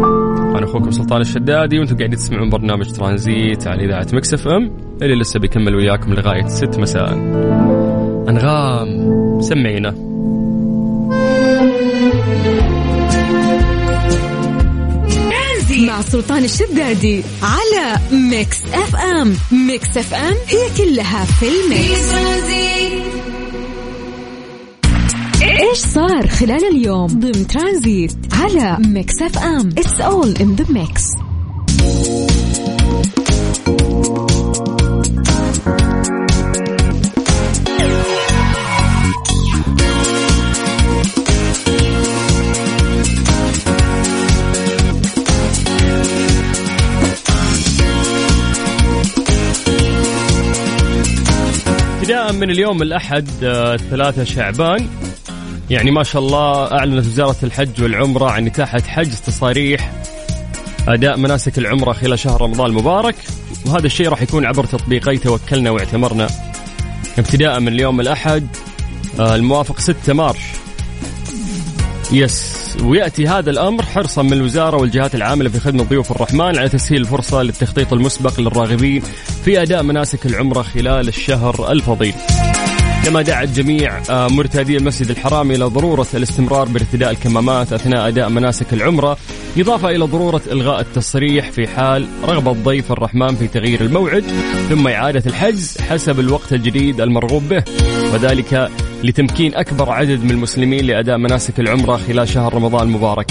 أنا 0.55 0.65
أخوكم 0.65 0.91
سلطان 0.91 1.21
الشدادي 1.21 1.79
وأنتم 1.79 1.97
قاعدين 1.97 2.19
تسمعون 2.19 2.51
برنامج 2.51 2.93
ترانزيت 2.93 3.67
على 3.67 3.85
إذاعة 3.85 4.07
Mix 4.13 4.35
FM 4.35 4.77
اللي 5.03 5.15
لسه 5.21 5.41
بيكمل 5.41 5.75
وياكم 5.75 6.15
لغاية 6.15 6.47
6 6.47 6.81
مساء. 6.81 7.13
أنغام 8.29 8.89
سمعينا. 9.41 9.95
مع 15.87 16.01
سلطان 16.01 16.45
الشدادي 16.45 17.23
على 17.43 17.97
Mix 18.31 18.65
FM. 18.75 19.37
Mix 19.67 19.97
FM 19.97 20.35
هي 20.49 20.69
كلها 20.77 21.25
في 21.25 21.47
ال 21.47 21.61
Mix. 21.61 22.15
إيش 25.43 25.79
صار 25.79 26.27
خلال 26.29 26.65
اليوم 26.65 27.07
ضمن 27.07 27.47
ترانزيت؟ 27.47 28.24
على 28.41 28.79
Mix 28.89 29.23
FM 29.23 29.69
It's 29.69 30.01
all 30.01 30.35
in 30.41 30.55
the 30.55 30.73
mix 30.73 31.05
ابتداء 52.05 52.33
من 52.33 52.51
اليوم 52.51 52.83
الأحد 52.83 53.29
آه، 53.45 53.77
ثلاثة 53.77 54.25
شعبان. 54.25 55.04
يعني 55.71 55.91
ما 55.91 56.03
شاء 56.03 56.23
الله 56.23 56.73
أعلنت 56.73 57.07
وزارة 57.07 57.37
الحج 57.43 57.83
والعمرة 57.83 58.31
عن 58.31 58.47
إتاحة 58.47 58.83
حجز 58.87 59.21
تصاريح 59.21 59.93
أداء 60.89 61.17
مناسك 61.17 61.59
العمرة 61.59 61.93
خلال 61.93 62.19
شهر 62.19 62.43
رمضان 62.43 62.67
المبارك. 62.67 63.15
وهذا 63.67 63.87
الشيء 63.87 64.09
راح 64.09 64.23
يكون 64.23 64.47
عبر 64.47 64.65
تطبيقي 64.65 65.17
توكلنا 65.17 65.71
واعتمرنا. 65.71 66.29
ابتداء 67.19 67.61
من 67.61 67.69
اليوم 67.69 68.01
الأحد 68.01 68.47
آه، 69.21 69.35
الموافق 69.35 69.81
6 69.81 70.13
مارش. 70.13 70.41
يس 72.13 72.55
ويأتي 72.83 73.29
هذا 73.29 73.51
الأمر 73.51 73.83
حرصا 73.83 74.23
من 74.23 74.33
الوزارة 74.33 74.77
والجهات 74.77 75.15
العاملة 75.15 75.51
في 75.51 75.61
خدمة 75.61 75.85
ضيوف 75.85 76.11
الرحمن 76.11 76.59
على 76.59 76.69
تسهيل 76.69 77.01
الفرصة 77.01 77.43
للتخطيط 77.43 77.93
المسبق 77.93 78.41
للراغبين 78.41 79.03
في 79.45 79.63
أداء 79.63 79.83
مناسك 79.83 80.27
العمرة 80.27 80.63
خلال 80.63 81.09
الشهر 81.09 81.73
الفضيل. 81.73 82.15
كما 83.05 83.23
دعت 83.23 83.49
جميع 83.49 84.03
آه، 84.11 84.29
مرتادي 84.29 84.77
المسجد 84.77 85.11
الحرام 85.11 85.51
إلى 85.51 85.65
ضرورة 85.65 86.07
الاستمرار 86.15 86.69
بارتداء 86.69 87.11
الكمامات 87.11 87.73
أثناء 87.73 88.09
أداء 88.09 88.29
مناسك 88.29 88.73
العمرة، 88.73 89.17
إضافة 89.59 89.91
إلى 89.91 90.05
ضرورة 90.05 90.41
إلغاء 90.53 90.81
التصريح 90.81 91.51
في 91.51 91.67
حال 91.67 92.07
رغبه 92.25 92.53
ضيف 92.53 92.93
الرحمن 92.93 93.37
في 93.37 93.47
تغيير 93.49 93.81
الموعد 93.81 94.25
ثم 94.69 94.89
إعادة 94.89 95.23
الحجز 95.27 95.79
حسب 95.81 96.21
الوقت 96.21 96.53
الجديد 96.53 97.01
المرغوب 97.01 97.49
به، 97.49 97.65
وذلك 98.15 98.71
لتمكين 99.05 99.55
أكبر 99.55 99.91
عدد 99.91 100.25
من 100.25 100.31
المسلمين 100.31 100.87
لأداء 100.87 101.19
مناسك 101.19 101.61
العمرة 101.61 101.97
خلال 101.97 102.29
شهر 102.29 102.55
رمضان 102.55 102.83
المبارك. 102.83 103.27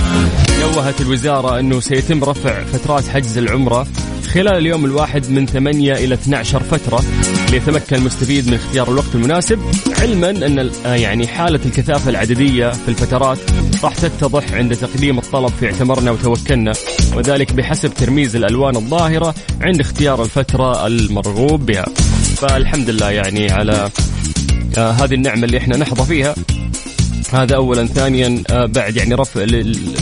نوهت 0.61 1.01
الوزارة 1.01 1.59
أنه 1.59 1.79
سيتم 1.79 2.23
رفع 2.23 2.63
فترات 2.63 3.07
حجز 3.07 3.37
العمرة 3.37 3.87
خلال 4.33 4.57
اليوم 4.57 4.85
الواحد 4.85 5.29
من 5.29 5.45
8 5.45 5.93
إلى 5.93 6.13
12 6.13 6.63
فترة 6.63 7.03
ليتمكن 7.51 7.95
المستفيد 7.95 8.47
من 8.47 8.53
اختيار 8.53 8.91
الوقت 8.91 9.15
المناسب 9.15 9.59
علما 10.01 10.29
أن 10.29 10.71
آه، 10.85 10.95
يعني 10.95 11.27
حالة 11.27 11.59
الكثافة 11.65 12.09
العددية 12.09 12.69
في 12.69 12.87
الفترات 12.87 13.37
راح 13.83 13.95
تتضح 13.95 14.53
عند 14.53 14.75
تقديم 14.75 15.17
الطلب 15.17 15.51
في 15.59 15.65
اعتمرنا 15.65 16.11
وتوكلنا 16.11 16.73
وذلك 17.15 17.53
بحسب 17.53 17.93
ترميز 17.93 18.35
الألوان 18.35 18.75
الظاهرة 18.75 19.35
عند 19.61 19.79
اختيار 19.79 20.23
الفترة 20.23 20.87
المرغوب 20.87 21.65
بها. 21.65 21.85
فالحمد 22.37 22.89
لله 22.89 23.11
يعني 23.11 23.51
على 23.51 23.89
آه 24.77 24.91
هذه 24.91 25.13
النعمة 25.13 25.43
اللي 25.45 25.57
إحنا 25.57 25.77
نحظى 25.77 26.05
فيها. 26.05 26.35
هذا 27.33 27.55
اولا 27.55 27.87
ثانيا 27.87 28.43
آه 28.49 28.65
بعد 28.65 28.97
يعني 28.97 29.15
رفع 29.15 29.43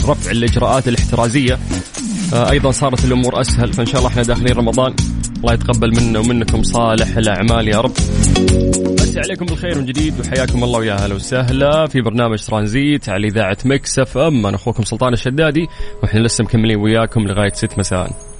رفع 0.08 0.30
الإجراءات 0.30 0.88
الاحترازية. 0.88 1.58
أيضا 2.32 2.70
صارت 2.70 3.04
الأمور 3.04 3.40
أسهل 3.40 3.72
فإن 3.72 3.86
شاء 3.86 3.98
الله 3.98 4.08
إحنا 4.08 4.22
داخلين 4.22 4.56
رمضان. 4.56 4.94
الله 5.36 5.54
يتقبل 5.54 5.96
منا 5.96 6.18
ومنكم 6.18 6.62
صالح 6.62 7.16
الأعمال 7.16 7.68
يا 7.68 7.80
رب. 7.80 7.92
مسي 9.00 9.20
عليكم 9.20 9.46
بالخير 9.46 9.78
من 9.78 9.86
جديد 9.86 10.20
وحياكم 10.20 10.64
الله 10.64 10.78
ويا 10.78 10.94
أهلا 10.94 11.14
وسهلا. 11.14 11.86
في 11.86 12.00
برنامج 12.00 12.38
ترانزيت 12.44 13.08
على 13.08 13.28
إذاعة 13.28 13.58
مكس 13.64 13.98
أف 13.98 14.18
أم 14.18 14.46
أنا 14.46 14.56
أخوكم 14.56 14.82
سلطان 14.82 15.12
الشدادي 15.12 15.66
وإحنا 16.02 16.20
لسه 16.20 16.44
مكملين 16.44 16.76
وياكم 16.76 17.20
لغاية 17.20 17.52
6 17.54 17.78
مساء. 17.78 18.31